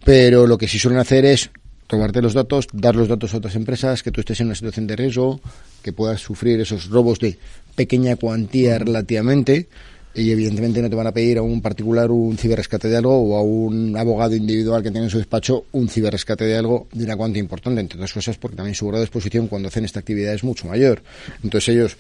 pero 0.04 0.48
lo 0.48 0.58
que 0.58 0.68
sí 0.68 0.80
suelen 0.80 1.00
hacer 1.00 1.26
es 1.26 1.50
robarte 1.90 2.22
los 2.22 2.34
datos, 2.34 2.68
dar 2.74 2.96
los 2.96 3.08
datos 3.08 3.34
a 3.34 3.38
otras 3.38 3.56
empresas, 3.56 4.04
que 4.04 4.12
tú 4.12 4.22
estés 4.22 4.40
en 4.42 4.48
una 4.48 4.56
situación 4.56 4.88
de 4.88 4.96
riesgo, 4.96 5.40
que 5.82 5.94
puedas 5.94 6.22
sufrir 6.22 6.60
esos 6.60 6.90
robos 6.90 7.20
de 7.20 7.38
pequeña 7.76 8.16
cuantía 8.16 8.80
relativamente, 8.80 9.68
y 10.16 10.32
evidentemente 10.32 10.82
no 10.82 10.90
te 10.90 10.96
van 10.96 11.08
a 11.08 11.12
pedir 11.12 11.40
a 11.40 11.42
un 11.42 11.62
particular 11.62 12.12
un 12.12 12.38
ciberrescate 12.38 12.88
de 12.88 12.98
algo 12.98 13.18
o 13.18 13.38
a 13.38 13.42
un 13.42 13.98
abogado 13.98 14.36
individual 14.36 14.84
que 14.84 14.92
tiene 14.92 15.08
en 15.08 15.10
su 15.10 15.18
despacho 15.18 15.66
un 15.72 15.90
ciberrescate 15.90 16.46
de 16.46 16.56
algo 16.56 16.88
de 16.92 17.04
una 17.06 17.18
cuantía 17.18 17.42
importante, 17.42 17.82
entre 17.82 17.98
otras 17.98 18.14
cosas 18.14 18.38
porque 18.38 18.56
también 18.56 18.76
su 18.76 18.86
grado 18.86 19.00
de 19.00 19.06
exposición 19.06 19.48
cuando 19.48 19.70
hacen 19.70 19.86
esta 19.86 20.00
actividad 20.00 20.34
es 20.34 20.44
mucho 20.44 20.68
mayor. 20.68 21.02
Entonces 21.44 21.76
ellos, 21.76 21.98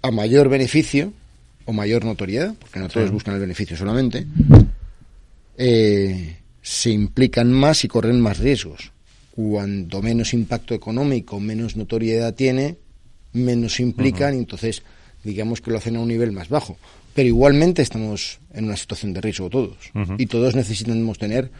a 0.00 0.10
mayor 0.10 0.48
beneficio 0.48 1.12
o 1.70 1.72
mayor 1.72 2.04
notoriedad, 2.04 2.54
porque 2.58 2.80
no 2.80 2.88
todos 2.88 3.10
buscan 3.10 3.34
el 3.34 3.40
beneficio 3.40 3.76
solamente, 3.76 4.26
eh, 5.56 6.36
se 6.60 6.90
implican 6.90 7.52
más 7.52 7.84
y 7.84 7.88
corren 7.88 8.20
más 8.20 8.38
riesgos. 8.38 8.90
Cuanto 9.30 10.02
menos 10.02 10.34
impacto 10.34 10.74
económico, 10.74 11.38
menos 11.38 11.76
notoriedad 11.76 12.34
tiene, 12.34 12.76
menos 13.32 13.74
se 13.74 13.84
implican 13.84 14.34
y 14.34 14.38
entonces 14.38 14.82
digamos 15.22 15.60
que 15.60 15.70
lo 15.70 15.78
hacen 15.78 15.94
a 15.96 16.00
un 16.00 16.08
nivel 16.08 16.32
más 16.32 16.48
bajo. 16.48 16.76
Pero 17.14 17.28
igualmente 17.28 17.82
estamos 17.82 18.40
en 18.52 18.64
una 18.64 18.76
situación 18.76 19.12
de 19.12 19.20
riesgo 19.20 19.48
todos. 19.48 19.78
Y 20.18 20.26
todos 20.26 20.56
necesitamos 20.56 21.18
tener 21.18 21.50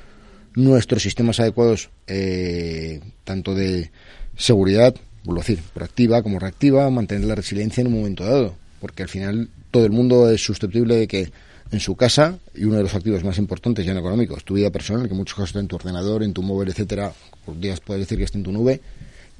nuestros 0.56 1.02
sistemas 1.02 1.38
adecuados, 1.38 1.90
eh, 2.08 3.00
tanto 3.22 3.54
de 3.54 3.92
seguridad, 4.36 4.94
vuelvo 5.22 5.40
a 5.40 5.44
decir, 5.44 5.60
proactiva 5.72 6.22
como 6.22 6.40
reactiva, 6.40 6.90
mantener 6.90 7.24
la 7.24 7.36
resiliencia 7.36 7.80
en 7.80 7.86
un 7.88 7.94
momento 7.94 8.24
dado, 8.24 8.56
porque 8.80 9.02
al 9.02 9.08
final 9.08 9.48
todo 9.70 9.84
el 9.84 9.92
mundo 9.92 10.30
es 10.30 10.42
susceptible 10.42 10.96
de 10.96 11.08
que 11.08 11.30
en 11.70 11.80
su 11.80 11.94
casa, 11.94 12.38
y 12.54 12.64
uno 12.64 12.76
de 12.76 12.82
los 12.82 12.94
activos 12.94 13.22
más 13.22 13.38
importantes 13.38 13.86
ya 13.86 13.94
no 13.94 14.00
económicos, 14.00 14.44
tu 14.44 14.54
vida 14.54 14.70
personal, 14.70 15.06
que 15.06 15.12
en 15.12 15.18
muchos 15.18 15.34
casos 15.34 15.50
está 15.50 15.60
en 15.60 15.68
tu 15.68 15.76
ordenador, 15.76 16.22
en 16.22 16.32
tu 16.32 16.42
móvil, 16.42 16.68
etcétera, 16.68 17.12
por 17.44 17.58
días 17.58 17.80
puedes 17.80 18.02
decir 18.02 18.18
que 18.18 18.24
está 18.24 18.38
en 18.38 18.44
tu 18.44 18.52
nube, 18.52 18.80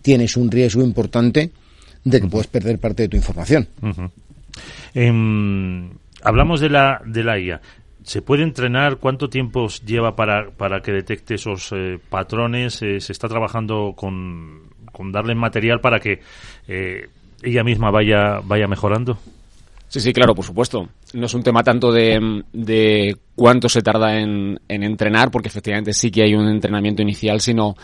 tienes 0.02 0.36
un 0.36 0.50
riesgo 0.50 0.82
importante 0.82 1.50
de 2.04 2.20
que 2.20 2.28
puedes 2.28 2.46
perder 2.46 2.78
parte 2.78 3.02
de 3.02 3.08
tu 3.08 3.16
información. 3.16 3.68
Em, 4.94 5.90
hablamos 6.22 6.60
de 6.60 6.70
la, 6.70 7.02
de 7.04 7.24
la 7.24 7.38
IA. 7.38 7.60
¿Se 8.02 8.22
puede 8.22 8.42
entrenar? 8.42 8.96
¿Cuánto 8.96 9.28
tiempo 9.28 9.68
lleva 9.84 10.16
para, 10.16 10.50
para 10.50 10.80
que 10.80 10.92
detecte 10.92 11.34
esos 11.34 11.70
eh, 11.72 11.98
patrones? 12.08 12.80
Eh, 12.82 13.00
¿Se 13.00 13.12
está 13.12 13.28
trabajando 13.28 13.92
con, 13.94 14.70
con 14.90 15.12
darle 15.12 15.34
material 15.34 15.80
para 15.80 16.00
que 16.00 16.20
eh, 16.66 17.08
ella 17.42 17.62
misma 17.64 17.90
vaya, 17.90 18.40
vaya 18.44 18.66
mejorando? 18.66 19.18
Sí, 19.88 19.98
sí, 19.98 20.12
claro, 20.12 20.36
por 20.36 20.44
supuesto. 20.44 20.88
No 21.14 21.26
es 21.26 21.34
un 21.34 21.42
tema 21.42 21.64
tanto 21.64 21.90
de, 21.90 22.44
de 22.52 23.16
cuánto 23.34 23.68
se 23.68 23.82
tarda 23.82 24.20
en, 24.20 24.60
en 24.68 24.82
entrenar, 24.84 25.32
porque 25.32 25.48
efectivamente 25.48 25.92
sí 25.92 26.12
que 26.12 26.22
hay 26.22 26.34
un 26.34 26.48
entrenamiento 26.48 27.02
inicial, 27.02 27.40
sino 27.40 27.74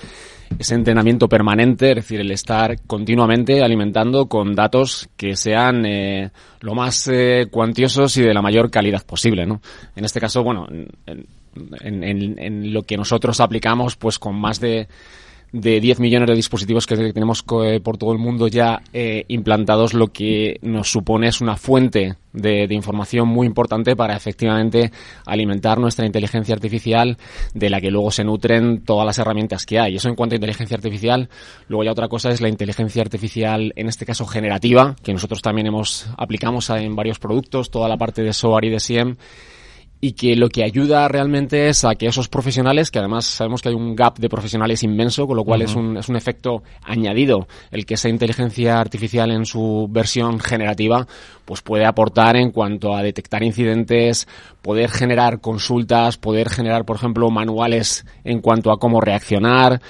ese 0.56 0.76
entrenamiento 0.76 1.28
permanente, 1.28 1.88
es 1.90 1.96
decir, 1.96 2.20
el 2.20 2.30
estar 2.30 2.76
continuamente 2.86 3.60
alimentando 3.60 4.26
con 4.26 4.54
datos 4.54 5.08
que 5.16 5.34
sean 5.34 5.84
eh, 5.84 6.30
lo 6.60 6.76
más 6.76 7.08
eh, 7.08 7.46
cuantiosos 7.50 8.16
y 8.18 8.22
de 8.22 8.32
la 8.32 8.40
mayor 8.42 8.70
calidad 8.70 9.04
posible, 9.04 9.44
¿no? 9.44 9.60
En 9.96 10.04
este 10.04 10.20
caso, 10.20 10.44
bueno, 10.44 10.68
en, 10.70 10.86
en- 11.80 12.04
en- 12.04 12.38
en 12.38 12.72
lo 12.72 12.84
que 12.84 12.96
nosotros 12.96 13.40
aplicamos, 13.40 13.96
pues 13.96 14.20
con 14.20 14.38
más 14.38 14.60
de 14.60 14.86
de 15.52 15.80
10 15.80 16.00
millones 16.00 16.28
de 16.28 16.34
dispositivos 16.34 16.86
que 16.86 16.96
tenemos 17.12 17.44
eh, 17.62 17.80
por 17.80 17.96
todo 17.98 18.12
el 18.12 18.18
mundo 18.18 18.48
ya 18.48 18.82
eh, 18.92 19.24
implantados, 19.28 19.94
lo 19.94 20.08
que 20.08 20.58
nos 20.62 20.90
supone 20.90 21.28
es 21.28 21.40
una 21.40 21.56
fuente 21.56 22.16
de, 22.32 22.66
información 22.70 23.28
muy 23.28 23.46
importante 23.46 23.96
para 23.96 24.14
efectivamente 24.16 24.92
alimentar 25.24 25.78
nuestra 25.78 26.04
inteligencia 26.04 26.54
artificial, 26.54 27.16
de 27.54 27.70
la 27.70 27.80
que 27.80 27.90
luego 27.90 28.10
se 28.10 28.24
nutren 28.24 28.84
todas 28.84 29.06
las 29.06 29.18
herramientas 29.18 29.64
que 29.64 29.78
hay. 29.78 29.96
Eso 29.96 30.08
en 30.08 30.14
cuanto 30.14 30.34
a 30.34 30.36
inteligencia 30.36 30.76
artificial. 30.76 31.30
Luego 31.68 31.84
ya 31.84 31.92
otra 31.92 32.08
cosa 32.08 32.30
es 32.30 32.40
la 32.40 32.48
inteligencia 32.48 33.02
artificial, 33.02 33.72
en 33.76 33.88
este 33.88 34.04
caso 34.04 34.26
generativa, 34.26 34.96
que 35.02 35.12
nosotros 35.12 35.40
también 35.40 35.68
hemos 35.68 36.06
aplicamos 36.18 36.68
en 36.70 36.94
varios 36.94 37.18
productos, 37.18 37.70
toda 37.70 37.88
la 37.88 37.96
parte 37.96 38.22
de 38.22 38.32
SOAR 38.32 38.64
y 38.64 38.70
de 38.70 38.80
SIEM 38.80 39.16
y 40.00 40.12
que 40.12 40.36
lo 40.36 40.48
que 40.48 40.62
ayuda 40.62 41.08
realmente 41.08 41.68
es 41.68 41.84
a 41.84 41.94
que 41.94 42.06
esos 42.06 42.28
profesionales, 42.28 42.90
que 42.90 42.98
además 42.98 43.24
sabemos 43.24 43.62
que 43.62 43.70
hay 43.70 43.74
un 43.74 43.96
gap 43.96 44.18
de 44.18 44.28
profesionales 44.28 44.82
inmenso, 44.82 45.26
con 45.26 45.36
lo 45.36 45.44
cual 45.44 45.62
es, 45.62 45.74
un, 45.74 45.96
es 45.96 46.08
un 46.08 46.16
efecto 46.16 46.62
añadido. 46.82 47.48
El 47.70 47.86
que 47.86 47.94
esa 47.94 48.08
inteligencia 48.08 48.78
artificial 48.78 49.30
en 49.30 49.46
su 49.46 49.88
versión 49.90 50.38
generativa 50.38 51.06
pues 51.44 51.62
puede 51.62 51.86
aportar 51.86 52.36
en 52.36 52.50
cuanto 52.50 52.94
a 52.94 53.02
detectar 53.02 53.42
incidentes, 53.42 54.28
poder 54.62 54.90
generar 54.90 55.40
consultas, 55.40 56.18
poder 56.18 56.50
generar, 56.50 56.84
por 56.84 56.96
ejemplo, 56.96 57.30
manuales 57.30 58.04
en 58.24 58.40
cuanto 58.40 58.72
a 58.72 58.78
cómo 58.78 59.00
reaccionar, 59.00 59.80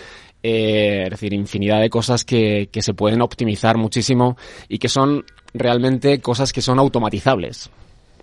eh, 0.42 1.04
es 1.04 1.10
decir, 1.10 1.32
infinidad 1.32 1.80
de 1.80 1.90
cosas 1.90 2.24
que, 2.24 2.68
que 2.70 2.82
se 2.82 2.94
pueden 2.94 3.22
optimizar 3.22 3.76
muchísimo 3.78 4.36
y 4.68 4.78
que 4.78 4.88
son 4.88 5.24
realmente 5.52 6.20
cosas 6.20 6.52
que 6.52 6.62
son 6.62 6.78
automatizables. 6.78 7.70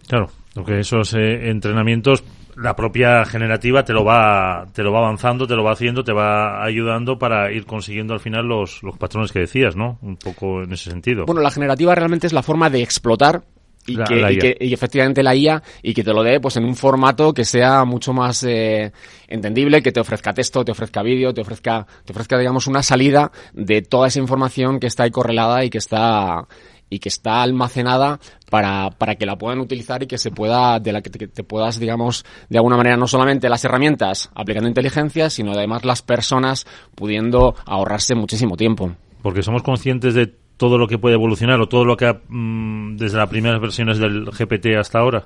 Claro, 0.08 0.30
porque 0.54 0.80
esos 0.80 1.14
eh, 1.14 1.50
entrenamientos, 1.50 2.24
la 2.56 2.76
propia 2.76 3.26
generativa 3.26 3.84
te 3.84 3.94
lo 3.94 4.04
va 4.06 4.68
te 4.74 4.84
lo 4.84 4.92
va 4.92 5.00
avanzando, 5.00 5.48
te 5.48 5.56
lo 5.56 5.64
va 5.64 5.72
haciendo, 5.72 6.04
te 6.04 6.14
va 6.14 6.64
ayudando 6.64 7.18
para 7.18 7.52
ir 7.52 7.66
consiguiendo 7.66 8.14
al 8.14 8.20
final 8.20 8.46
los, 8.46 8.84
los 8.84 8.98
patrones 8.98 9.32
que 9.32 9.40
decías, 9.40 9.76
¿no? 9.76 9.98
Un 10.02 10.18
poco 10.18 10.62
en 10.64 10.72
ese 10.74 10.92
sentido. 10.92 11.26
Bueno, 11.26 11.42
la 11.42 11.52
generativa 11.52 11.96
realmente 11.96 12.28
es 12.28 12.34
la 12.34 12.44
forma 12.44 12.70
de 12.70 12.84
explotar 12.84 13.44
y, 13.86 13.96
La- 13.98 14.06
que, 14.06 14.16
la 14.22 14.32
y 14.32 14.36
IA. 14.36 14.40
que- 14.42 14.58
y 14.62 14.74
efectivamente 14.74 15.24
la 15.24 15.36
IA 15.36 15.62
y 15.82 15.94
que 15.94 16.04
te 16.04 16.14
lo 16.14 16.24
dé 16.24 16.40
pues 16.40 16.56
en 16.58 16.64
un 16.64 16.76
formato 16.76 17.34
que 17.34 17.44
sea 17.44 17.84
mucho 17.84 18.14
más 18.14 18.44
eh, 18.44 18.94
entendible, 19.28 19.82
que 19.82 19.92
te 19.92 20.00
ofrezca 20.00 20.34
texto, 20.34 20.64
te 20.64 20.72
ofrezca 20.72 21.02
vídeo, 21.02 21.34
te 21.34 21.42
ofrezca, 21.42 21.86
te 22.06 22.14
ofrezca 22.14 22.38
digamos 22.38 22.68
una 22.68 22.82
salida 22.84 23.32
de 23.54 23.82
toda 23.82 24.08
esa 24.08 24.20
información 24.20 24.80
que 24.80 24.88
está 24.88 25.04
ahí 25.04 25.12
correlada 25.12 25.66
y 25.66 25.70
que 25.70 25.80
está 25.80 26.48
y 26.94 27.00
que 27.00 27.10
está 27.10 27.42
almacenada 27.42 28.20
para, 28.50 28.90
para 28.92 29.16
que 29.16 29.26
la 29.26 29.36
puedan 29.38 29.60
utilizar 29.60 30.04
y 30.04 30.08
que 30.08 30.18
se 30.18 30.32
pueda, 30.32 30.80
de 30.80 30.92
la 30.94 31.02
que 31.02 31.10
te, 31.10 31.28
te 31.28 31.44
puedas, 31.44 31.80
digamos, 31.80 32.26
de 32.50 32.58
alguna 32.58 32.78
manera, 32.78 32.96
no 32.98 33.08
solamente 33.08 33.50
las 33.50 33.66
herramientas 33.66 34.30
aplicando 34.36 34.68
inteligencia, 34.70 35.30
sino 35.30 35.52
además 35.52 35.84
las 35.86 36.02
personas 36.02 36.66
pudiendo 36.96 37.56
ahorrarse 37.66 38.16
muchísimo 38.16 38.56
tiempo. 38.58 38.92
Porque 39.22 39.42
somos 39.44 39.64
conscientes 39.64 40.14
de 40.14 40.28
todo 40.58 40.78
lo 40.78 40.88
que 40.88 40.98
puede 41.00 41.16
evolucionar 41.16 41.60
o 41.60 41.68
todo 41.68 41.84
lo 41.86 41.98
que 41.98 42.06
ha, 42.06 42.22
mm, 42.28 42.98
desde 42.98 43.18
las 43.18 43.30
primeras 43.30 43.60
versiones 43.60 43.98
del 43.98 44.30
GPT 44.32 44.78
hasta 44.78 45.00
ahora. 45.00 45.26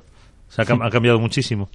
Se 0.50 0.62
ha, 0.62 0.66
cam- 0.66 0.86
ha 0.86 0.90
cambiado 0.90 1.20
muchísimo. 1.20 1.70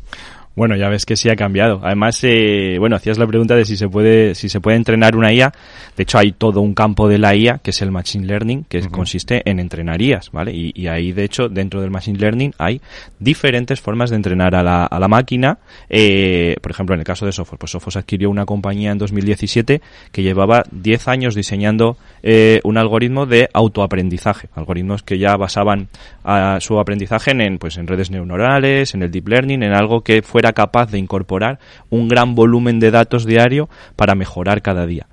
Bueno, 0.54 0.76
ya 0.76 0.88
ves 0.88 1.06
que 1.06 1.16
sí 1.16 1.30
ha 1.30 1.36
cambiado. 1.36 1.80
Además, 1.82 2.18
eh, 2.24 2.76
bueno, 2.78 2.96
hacías 2.96 3.16
la 3.18 3.26
pregunta 3.26 3.56
de 3.56 3.64
si 3.64 3.76
se 3.76 3.88
puede, 3.88 4.34
si 4.34 4.48
se 4.50 4.60
puede 4.60 4.76
entrenar 4.76 5.16
una 5.16 5.32
IA. 5.32 5.52
De 5.96 6.02
hecho, 6.02 6.18
hay 6.18 6.32
todo 6.32 6.60
un 6.60 6.74
campo 6.74 7.08
de 7.08 7.18
la 7.18 7.34
IA 7.34 7.58
que 7.58 7.70
es 7.70 7.80
el 7.80 7.90
Machine 7.90 8.26
Learning, 8.26 8.64
que 8.64 8.86
consiste 8.88 9.48
en 9.48 9.60
entrenar 9.60 10.02
IAs, 10.02 10.30
¿vale? 10.30 10.52
Y, 10.52 10.72
y 10.74 10.88
ahí, 10.88 11.12
de 11.12 11.24
hecho, 11.24 11.48
dentro 11.48 11.80
del 11.80 11.90
Machine 11.90 12.18
Learning 12.18 12.52
hay 12.58 12.80
diferentes 13.18 13.80
formas 13.80 14.10
de 14.10 14.16
entrenar 14.16 14.54
a 14.54 14.62
la, 14.62 14.84
a 14.84 15.00
la 15.00 15.08
máquina. 15.08 15.58
Eh, 15.88 16.56
por 16.60 16.70
ejemplo, 16.70 16.94
en 16.94 17.00
el 17.00 17.06
caso 17.06 17.24
de 17.24 17.32
Sophos, 17.32 17.58
pues 17.58 17.72
Sophos 17.72 17.96
adquirió 17.96 18.28
una 18.28 18.44
compañía 18.44 18.92
en 18.92 18.98
2017 18.98 19.80
que 20.10 20.22
llevaba 20.22 20.64
10 20.70 21.08
años 21.08 21.34
diseñando 21.34 21.96
eh, 22.22 22.60
un 22.64 22.76
algoritmo 22.76 23.26
de 23.26 23.48
autoaprendizaje. 23.52 24.48
Algoritmos 24.54 25.02
que 25.02 25.18
ya 25.18 25.36
basaban 25.36 25.88
a 26.24 26.58
su 26.60 26.78
aprendizaje 26.78 27.30
en, 27.30 27.58
pues, 27.58 27.78
en 27.78 27.86
redes 27.86 28.10
neuronales, 28.10 28.94
en 28.94 29.02
el 29.02 29.10
deep 29.10 29.28
learning, 29.28 29.62
en 29.62 29.72
algo 29.72 30.02
que 30.02 30.22
fuera 30.42 30.54
capaz 30.54 30.90
de 30.90 30.98
incorporar 30.98 31.60
un 31.88 32.08
gran 32.08 32.34
volumen 32.34 32.80
de 32.80 32.90
datos 32.90 33.24
diario 33.24 33.68
para 33.94 34.16
mejorar 34.16 34.60
cada 34.60 34.86
día. 34.86 35.06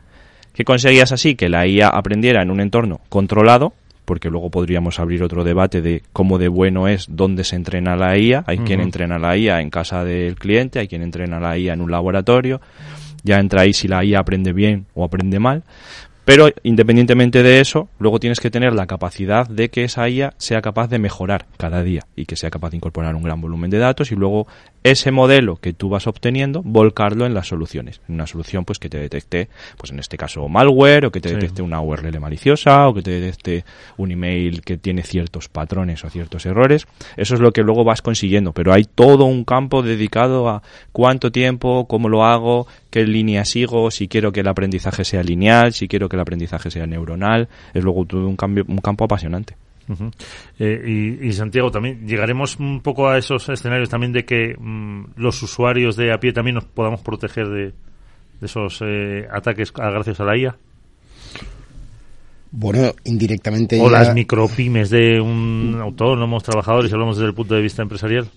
¿Qué 0.53 0.63
conseguías 0.65 1.11
así? 1.11 1.35
Que 1.35 1.49
la 1.49 1.67
IA 1.67 1.87
aprendiera 1.87 2.41
en 2.41 2.49
un 2.49 2.59
entorno 2.59 2.99
controlado, 3.09 3.73
porque 4.05 4.31
luego 4.31 4.49
podríamos 4.49 4.99
abrir 4.99 5.21
otro 5.21 5.43
debate 5.43 5.83
de 5.83 6.01
cómo 6.13 6.39
de 6.39 6.47
bueno 6.47 6.87
es 6.87 7.05
dónde 7.09 7.43
se 7.43 7.55
entrena 7.57 7.95
la 7.95 8.17
IA. 8.17 8.43
Hay 8.47 8.57
quien 8.57 8.81
entrena 8.81 9.19
la 9.19 9.37
IA 9.37 9.61
en 9.61 9.69
casa 9.69 10.03
del 10.03 10.33
cliente, 10.33 10.79
hay 10.79 10.87
quien 10.87 11.03
entrena 11.03 11.39
la 11.39 11.55
IA 11.59 11.73
en 11.73 11.81
un 11.81 11.91
laboratorio. 11.91 12.59
Ya 13.23 13.37
entra 13.39 13.61
ahí 13.61 13.73
si 13.73 13.87
la 13.87 14.03
IA 14.03 14.19
aprende 14.19 14.51
bien 14.51 14.87
o 14.95 15.05
aprende 15.05 15.37
mal. 15.37 15.61
Pero 16.29 16.47
independientemente 16.61 17.41
de 17.41 17.59
eso, 17.59 17.89
luego 17.97 18.19
tienes 18.19 18.39
que 18.39 18.51
tener 18.51 18.73
la 18.73 18.85
capacidad 18.85 19.47
de 19.47 19.69
que 19.69 19.83
esa 19.83 20.07
IA 20.07 20.35
sea 20.37 20.61
capaz 20.61 20.87
de 20.87 20.99
mejorar 20.99 21.47
cada 21.57 21.81
día 21.81 22.01
y 22.15 22.25
que 22.25 22.35
sea 22.35 22.51
capaz 22.51 22.69
de 22.69 22.77
incorporar 22.77 23.15
un 23.15 23.23
gran 23.23 23.41
volumen 23.41 23.71
de 23.71 23.79
datos 23.79 24.11
y 24.11 24.15
luego 24.15 24.45
ese 24.83 25.11
modelo 25.11 25.57
que 25.57 25.73
tú 25.73 25.89
vas 25.89 26.07
obteniendo, 26.07 26.61
volcarlo 26.63 27.25
en 27.25 27.33
las 27.33 27.47
soluciones. 27.47 28.01
Una 28.07 28.27
solución 28.27 28.65
pues 28.65 28.79
que 28.79 28.89
te 28.89 28.97
detecte, 28.97 29.49
pues 29.77 29.91
en 29.91 29.99
este 29.99 30.17
caso 30.17 30.47
malware, 30.47 31.05
o 31.05 31.11
que 31.11 31.21
te 31.21 31.33
detecte 31.33 31.61
una 31.61 31.81
URL 31.81 32.19
maliciosa, 32.19 32.87
o 32.87 32.93
que 32.93 33.01
te 33.01 33.11
detecte 33.11 33.65
un 33.97 34.11
email 34.11 34.61
que 34.61 34.77
tiene 34.77 35.03
ciertos 35.03 35.49
patrones 35.49 36.03
o 36.03 36.09
ciertos 36.09 36.45
errores. 36.45 36.87
Eso 37.17 37.35
es 37.35 37.41
lo 37.41 37.51
que 37.51 37.63
luego 37.63 37.83
vas 37.83 38.01
consiguiendo, 38.01 38.53
pero 38.53 38.73
hay 38.73 38.85
todo 38.85 39.25
un 39.25 39.43
campo 39.43 39.81
dedicado 39.81 40.49
a 40.49 40.63
cuánto 40.91 41.31
tiempo, 41.31 41.87
cómo 41.87 42.09
lo 42.09 42.25
hago, 42.25 42.67
qué 42.89 43.05
línea 43.05 43.45
sigo, 43.45 43.91
si 43.91 44.07
quiero 44.07 44.31
que 44.31 44.41
el 44.41 44.47
aprendizaje 44.47 45.03
sea 45.03 45.23
lineal, 45.23 45.73
si 45.73 45.87
quiero 45.87 46.09
que 46.09 46.15
el 46.15 46.21
aprendizaje 46.21 46.71
sea 46.71 46.87
neuronal. 46.87 47.49
Es 47.73 47.83
luego 47.83 48.05
todo 48.05 48.27
un, 48.27 48.35
cambio, 48.35 48.65
un 48.67 48.77
campo 48.77 49.05
apasionante. 49.05 49.55
Eh, 50.59 51.19
y, 51.21 51.33
Santiago, 51.33 51.71
también 51.71 52.07
llegaremos 52.07 52.59
un 52.59 52.81
poco 52.81 53.09
a 53.09 53.17
esos 53.17 53.49
escenarios 53.49 53.89
también 53.89 54.13
de 54.13 54.25
que 54.25 54.55
mm, 54.57 55.13
los 55.17 55.41
usuarios 55.41 55.95
de 55.95 56.13
a 56.13 56.19
pie 56.19 56.31
también 56.33 56.55
nos 56.55 56.65
podamos 56.65 57.01
proteger 57.01 57.47
de, 57.47 57.73
esos 58.41 58.79
eh, 58.81 59.27
ataques 59.31 59.73
gracias 59.73 60.19
a 60.19 60.23
la 60.23 60.37
IA. 60.37 60.55
Bueno, 62.51 62.93
indirectamente. 63.03 63.79
O 63.79 63.89
las 63.89 64.13
micropymes 64.13 64.89
de 64.89 65.21
un 65.21 65.77
autónomos, 65.79 66.43
trabajadores, 66.43 66.91
hablamos 66.91 67.17
desde 67.17 67.27
el 67.27 67.35
punto 67.35 67.55
de 67.55 67.61
vista 67.61 67.81
empresarial. 67.81 68.27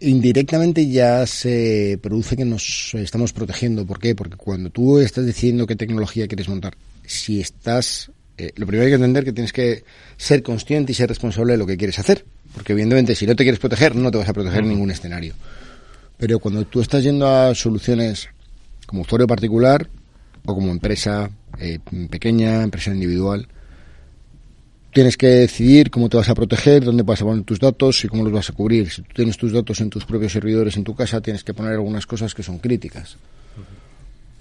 Indirectamente 0.00 0.88
ya 0.88 1.26
se 1.26 1.98
produce 2.02 2.36
que 2.36 2.44
nos 2.44 2.94
estamos 2.94 3.32
protegiendo. 3.32 3.86
¿Por 3.86 3.98
qué? 3.98 4.14
Porque 4.14 4.36
cuando 4.36 4.70
tú 4.70 4.98
estás 4.98 5.26
diciendo 5.26 5.66
qué 5.66 5.76
tecnología 5.76 6.26
quieres 6.26 6.48
montar, 6.48 6.74
si 7.04 7.40
estás 7.40 8.10
eh, 8.38 8.52
lo 8.56 8.66
primero 8.66 8.84
hay 8.86 8.90
que 8.90 8.96
entender 8.96 9.24
que 9.24 9.32
tienes 9.32 9.52
que 9.52 9.84
ser 10.16 10.42
consciente 10.42 10.92
y 10.92 10.94
ser 10.94 11.08
responsable 11.08 11.52
de 11.52 11.58
lo 11.58 11.66
que 11.66 11.76
quieres 11.76 11.98
hacer. 11.98 12.24
Porque 12.54 12.72
evidentemente 12.72 13.14
si 13.14 13.26
no 13.26 13.34
te 13.34 13.44
quieres 13.44 13.60
proteger, 13.60 13.94
no 13.96 14.10
te 14.10 14.18
vas 14.18 14.28
a 14.28 14.32
proteger 14.32 14.60
en 14.60 14.70
ningún 14.70 14.90
escenario. 14.90 15.34
Pero 16.18 16.38
cuando 16.38 16.64
tú 16.64 16.80
estás 16.80 17.02
yendo 17.02 17.26
a 17.26 17.54
soluciones 17.54 18.28
como 18.86 19.02
usuario 19.02 19.26
particular 19.26 19.88
o 20.44 20.54
como 20.54 20.70
empresa 20.70 21.30
eh, 21.58 21.78
pequeña, 22.10 22.62
empresa 22.62 22.90
individual, 22.90 23.48
tienes 24.92 25.16
que 25.16 25.26
decidir 25.26 25.90
cómo 25.90 26.08
te 26.08 26.18
vas 26.18 26.28
a 26.28 26.34
proteger, 26.34 26.84
dónde 26.84 27.02
vas 27.02 27.22
a 27.22 27.24
poner 27.24 27.44
tus 27.44 27.58
datos 27.58 28.04
y 28.04 28.08
cómo 28.08 28.24
los 28.24 28.32
vas 28.32 28.50
a 28.50 28.52
cubrir. 28.52 28.90
Si 28.90 29.02
tú 29.02 29.08
tienes 29.14 29.38
tus 29.38 29.52
datos 29.52 29.80
en 29.80 29.90
tus 29.90 30.04
propios 30.04 30.32
servidores 30.32 30.76
en 30.76 30.84
tu 30.84 30.94
casa, 30.94 31.20
tienes 31.20 31.42
que 31.44 31.54
poner 31.54 31.72
algunas 31.72 32.06
cosas 32.06 32.34
que 32.34 32.42
son 32.42 32.58
críticas. 32.58 33.16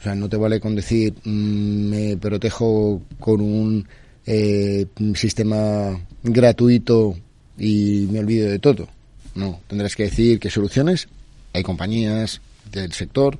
O 0.01 0.03
sea, 0.03 0.15
no 0.15 0.27
te 0.27 0.35
vale 0.35 0.59
con 0.59 0.75
decir 0.75 1.13
mm, 1.23 1.89
me 1.89 2.17
protejo 2.17 3.03
con 3.19 3.39
un 3.39 3.87
eh, 4.25 4.87
sistema 5.13 5.95
gratuito 6.23 7.15
y 7.55 8.07
me 8.09 8.19
olvido 8.19 8.49
de 8.49 8.57
todo. 8.57 8.87
No, 9.35 9.59
tendrás 9.67 9.95
que 9.95 10.03
decir 10.03 10.39
qué 10.39 10.49
soluciones. 10.49 11.07
Hay 11.53 11.61
compañías 11.61 12.41
del 12.71 12.93
sector, 12.93 13.37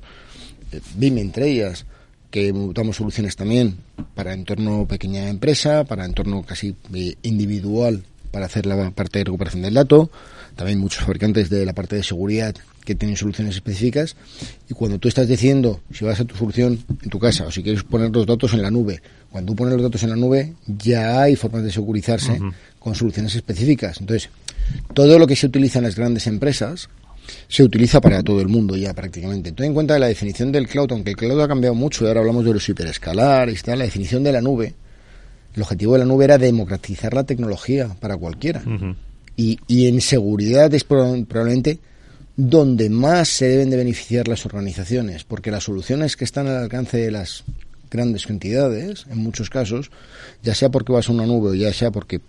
eh, 0.70 0.80
BIM 0.94 1.18
entre 1.18 1.50
ellas, 1.50 1.84
que 2.30 2.52
damos 2.72 2.96
soluciones 2.96 3.34
también 3.34 3.78
para 4.14 4.32
entorno 4.32 4.86
pequeña 4.86 5.28
empresa, 5.28 5.82
para 5.82 6.04
entorno 6.04 6.44
casi 6.44 6.76
eh, 6.94 7.16
individual 7.22 8.04
para 8.30 8.46
hacer 8.46 8.66
la 8.66 8.92
parte 8.92 9.18
de 9.18 9.24
recuperación 9.24 9.62
del 9.62 9.74
dato. 9.74 10.10
También 10.56 10.78
muchos 10.78 11.04
fabricantes 11.04 11.48
de 11.50 11.64
la 11.64 11.72
parte 11.72 11.96
de 11.96 12.02
seguridad 12.02 12.54
que 12.84 12.94
tienen 12.94 13.16
soluciones 13.16 13.54
específicas 13.54 14.16
y 14.68 14.74
cuando 14.74 14.98
tú 14.98 15.08
estás 15.08 15.28
diciendo 15.28 15.80
si 15.92 16.04
vas 16.04 16.20
a 16.20 16.24
tu 16.24 16.36
solución 16.36 16.84
en 17.02 17.10
tu 17.10 17.18
casa 17.18 17.46
o 17.46 17.50
si 17.50 17.62
quieres 17.62 17.84
poner 17.84 18.10
los 18.10 18.26
datos 18.26 18.52
en 18.54 18.62
la 18.62 18.70
nube, 18.70 19.00
cuando 19.30 19.52
tú 19.52 19.56
pones 19.56 19.74
los 19.74 19.82
datos 19.82 20.02
en 20.02 20.10
la 20.10 20.16
nube 20.16 20.54
ya 20.66 21.22
hay 21.22 21.36
formas 21.36 21.62
de 21.62 21.70
segurizarse 21.70 22.40
con 22.78 22.94
soluciones 22.94 23.34
específicas. 23.34 24.00
Entonces, 24.00 24.30
todo 24.94 25.18
lo 25.18 25.26
que 25.26 25.36
se 25.36 25.46
utiliza 25.46 25.78
en 25.78 25.84
las 25.84 25.96
grandes 25.96 26.26
empresas 26.26 26.88
se 27.48 27.62
utiliza 27.62 28.00
para 28.00 28.22
todo 28.22 28.40
el 28.40 28.48
mundo 28.48 28.76
ya 28.76 28.94
prácticamente. 28.94 29.52
Ten 29.52 29.66
en 29.66 29.74
cuenta 29.74 29.98
la 29.98 30.08
definición 30.08 30.50
del 30.50 30.66
cloud, 30.66 30.90
aunque 30.92 31.10
el 31.10 31.16
cloud 31.16 31.40
ha 31.40 31.48
cambiado 31.48 31.74
mucho 31.74 32.04
y 32.04 32.08
ahora 32.08 32.20
hablamos 32.20 32.44
de 32.44 32.52
los 32.52 32.68
hiperescalares 32.68 33.60
y 33.60 33.62
tal, 33.62 33.78
la 33.78 33.84
definición 33.84 34.24
de 34.24 34.32
la 34.32 34.40
nube, 34.40 34.74
el 35.54 35.62
objetivo 35.62 35.92
de 35.92 36.00
la 36.00 36.04
nube 36.04 36.24
era 36.24 36.38
democratizar 36.38 37.14
la 37.14 37.24
tecnología 37.24 37.94
para 38.00 38.16
cualquiera. 38.16 38.62
Y, 39.36 39.58
y 39.66 39.86
en 39.86 40.00
seguridad 40.00 40.72
es 40.74 40.84
probablemente 40.84 41.80
donde 42.36 42.88
más 42.88 43.28
se 43.28 43.48
deben 43.48 43.70
de 43.70 43.76
beneficiar 43.76 44.28
las 44.28 44.46
organizaciones, 44.46 45.24
porque 45.24 45.50
las 45.50 45.64
soluciones 45.64 46.16
que 46.16 46.24
están 46.24 46.48
al 46.48 46.56
alcance 46.56 46.96
de 46.98 47.10
las 47.10 47.44
grandes 47.90 48.28
entidades, 48.28 49.06
en 49.10 49.18
muchos 49.18 49.50
casos, 49.50 49.90
ya 50.42 50.54
sea 50.54 50.70
porque 50.70 50.92
vas 50.92 51.08
a 51.08 51.12
una 51.12 51.26
nube 51.26 51.50
o 51.50 51.54
ya 51.54 51.72
sea 51.72 51.90
porque 51.90 52.20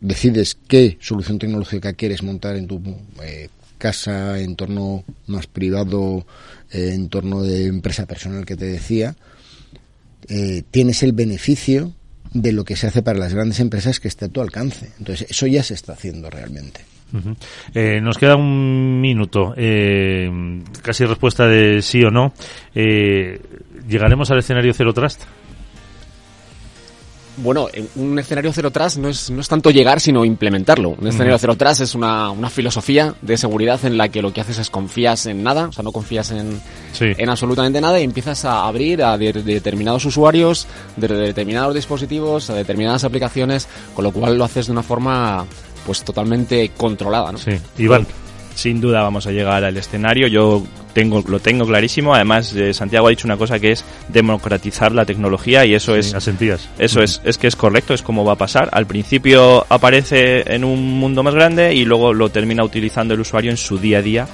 decides 0.00 0.58
qué 0.66 0.98
solución 1.00 1.38
tecnológica 1.38 1.92
quieres 1.92 2.22
montar 2.22 2.56
en 2.56 2.66
tu 2.66 2.82
eh, 3.22 3.48
casa, 3.78 4.40
entorno 4.40 5.04
más 5.26 5.46
privado, 5.46 6.26
eh, 6.72 6.90
entorno 6.94 7.42
de 7.42 7.66
empresa 7.66 8.06
personal 8.06 8.44
que 8.44 8.56
te 8.56 8.66
decía, 8.66 9.16
eh, 10.28 10.62
tienes 10.70 11.02
el 11.02 11.12
beneficio 11.12 11.94
de 12.40 12.52
lo 12.52 12.64
que 12.64 12.76
se 12.76 12.86
hace 12.86 13.02
para 13.02 13.18
las 13.18 13.34
grandes 13.34 13.60
empresas 13.60 14.00
que 14.00 14.08
esté 14.08 14.26
a 14.26 14.28
tu 14.28 14.40
alcance. 14.40 14.90
Entonces, 14.98 15.30
eso 15.30 15.46
ya 15.46 15.62
se 15.62 15.74
está 15.74 15.92
haciendo 15.92 16.30
realmente. 16.30 16.80
Eh, 17.74 18.00
nos 18.02 18.18
queda 18.18 18.36
un 18.36 19.00
minuto, 19.00 19.54
eh, 19.56 20.30
casi 20.82 21.04
respuesta 21.04 21.46
de 21.46 21.80
sí 21.82 22.02
o 22.02 22.10
no. 22.10 22.32
Eh, 22.74 23.40
¿Llegaremos 23.88 24.30
al 24.30 24.38
escenario 24.38 24.74
Zero 24.74 24.92
Trust? 24.92 25.22
Bueno, 27.40 27.68
un 27.96 28.18
escenario 28.18 28.52
Zero 28.52 28.70
Trust 28.70 28.98
no 28.98 29.08
es, 29.08 29.30
no 29.30 29.40
es 29.40 29.48
tanto 29.48 29.70
llegar, 29.70 30.00
sino 30.00 30.24
implementarlo. 30.24 30.90
Un 30.90 31.06
escenario 31.06 31.38
Zero 31.38 31.56
Trust 31.56 31.82
es 31.82 31.94
una, 31.94 32.30
una, 32.30 32.50
filosofía 32.50 33.14
de 33.22 33.36
seguridad 33.36 33.84
en 33.84 33.96
la 33.96 34.08
que 34.08 34.22
lo 34.22 34.32
que 34.32 34.40
haces 34.40 34.58
es 34.58 34.70
confías 34.70 35.26
en 35.26 35.42
nada, 35.42 35.68
o 35.68 35.72
sea, 35.72 35.84
no 35.84 35.92
confías 35.92 36.30
en, 36.30 36.60
en 37.00 37.28
absolutamente 37.28 37.80
nada 37.80 38.00
y 38.00 38.04
empiezas 38.04 38.44
a 38.44 38.66
abrir 38.66 39.02
a 39.02 39.16
determinados 39.16 40.04
usuarios, 40.04 40.66
de 40.96 41.08
determinados 41.08 41.74
dispositivos, 41.74 42.50
a 42.50 42.54
determinadas 42.54 43.04
aplicaciones, 43.04 43.68
con 43.94 44.04
lo 44.04 44.12
cual 44.12 44.36
lo 44.36 44.44
haces 44.44 44.66
de 44.66 44.72
una 44.72 44.82
forma 44.82 45.46
pues 45.86 46.02
totalmente 46.04 46.70
controlada, 46.76 47.32
¿no? 47.32 47.38
Sí. 47.38 47.52
Iván. 47.78 48.06
Sin 48.54 48.80
duda 48.80 49.02
vamos 49.02 49.26
a 49.28 49.30
llegar 49.30 49.62
al 49.62 49.76
escenario. 49.76 50.26
Yo 50.26 50.64
tengo, 50.92 51.22
lo 51.26 51.40
tengo 51.40 51.66
clarísimo. 51.66 52.14
Además, 52.14 52.54
eh, 52.54 52.74
Santiago 52.74 53.06
ha 53.06 53.10
dicho 53.10 53.26
una 53.26 53.36
cosa 53.36 53.58
que 53.58 53.72
es 53.72 53.84
democratizar 54.08 54.92
la 54.92 55.04
tecnología 55.04 55.64
y 55.64 55.74
eso 55.74 55.94
es. 55.94 56.14
Asentías. 56.14 56.68
Eso 56.78 57.02
es, 57.02 57.20
es 57.24 57.38
que 57.38 57.46
es 57.46 57.56
correcto, 57.56 57.94
es 57.94 58.02
como 58.02 58.24
va 58.24 58.32
a 58.32 58.36
pasar. 58.36 58.68
Al 58.72 58.86
principio 58.86 59.66
aparece 59.68 60.54
en 60.54 60.64
un 60.64 60.98
mundo 60.98 61.22
más 61.22 61.34
grande 61.34 61.74
y 61.74 61.84
luego 61.84 62.12
lo 62.12 62.30
termina 62.30 62.64
utilizando 62.64 63.14
el 63.14 63.20
usuario 63.20 63.50
en 63.50 63.56
su 63.56 63.78
día 63.78 63.98
a 63.98 64.02
día, 64.02 64.28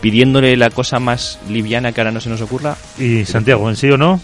pidiéndole 0.00 0.56
la 0.56 0.70
cosa 0.70 0.98
más 0.98 1.38
liviana 1.48 1.92
que 1.92 2.00
ahora 2.00 2.12
no 2.12 2.20
se 2.20 2.30
nos 2.30 2.40
ocurra. 2.40 2.76
¿Y 2.98 3.24
Santiago, 3.24 3.68
en 3.68 3.76
sí 3.76 3.88
o 3.90 3.96
no? 3.96 4.20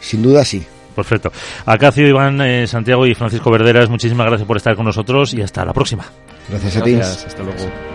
Sin 0.00 0.22
duda 0.22 0.44
sí. 0.44 0.64
Perfecto. 0.94 1.32
Acacio, 1.66 2.06
Iván, 2.06 2.40
eh, 2.40 2.66
Santiago 2.66 3.06
y 3.06 3.14
Francisco 3.14 3.50
Verderas, 3.50 3.90
muchísimas 3.90 4.26
gracias 4.26 4.46
por 4.46 4.56
estar 4.56 4.76
con 4.76 4.84
nosotros 4.84 5.34
y 5.34 5.42
hasta 5.42 5.64
la 5.64 5.72
próxima. 5.72 6.04
Gracias 6.48 6.76
a 6.76 6.82
ti. 6.82 6.94
Hasta 6.94 7.42
luego. 7.42 7.93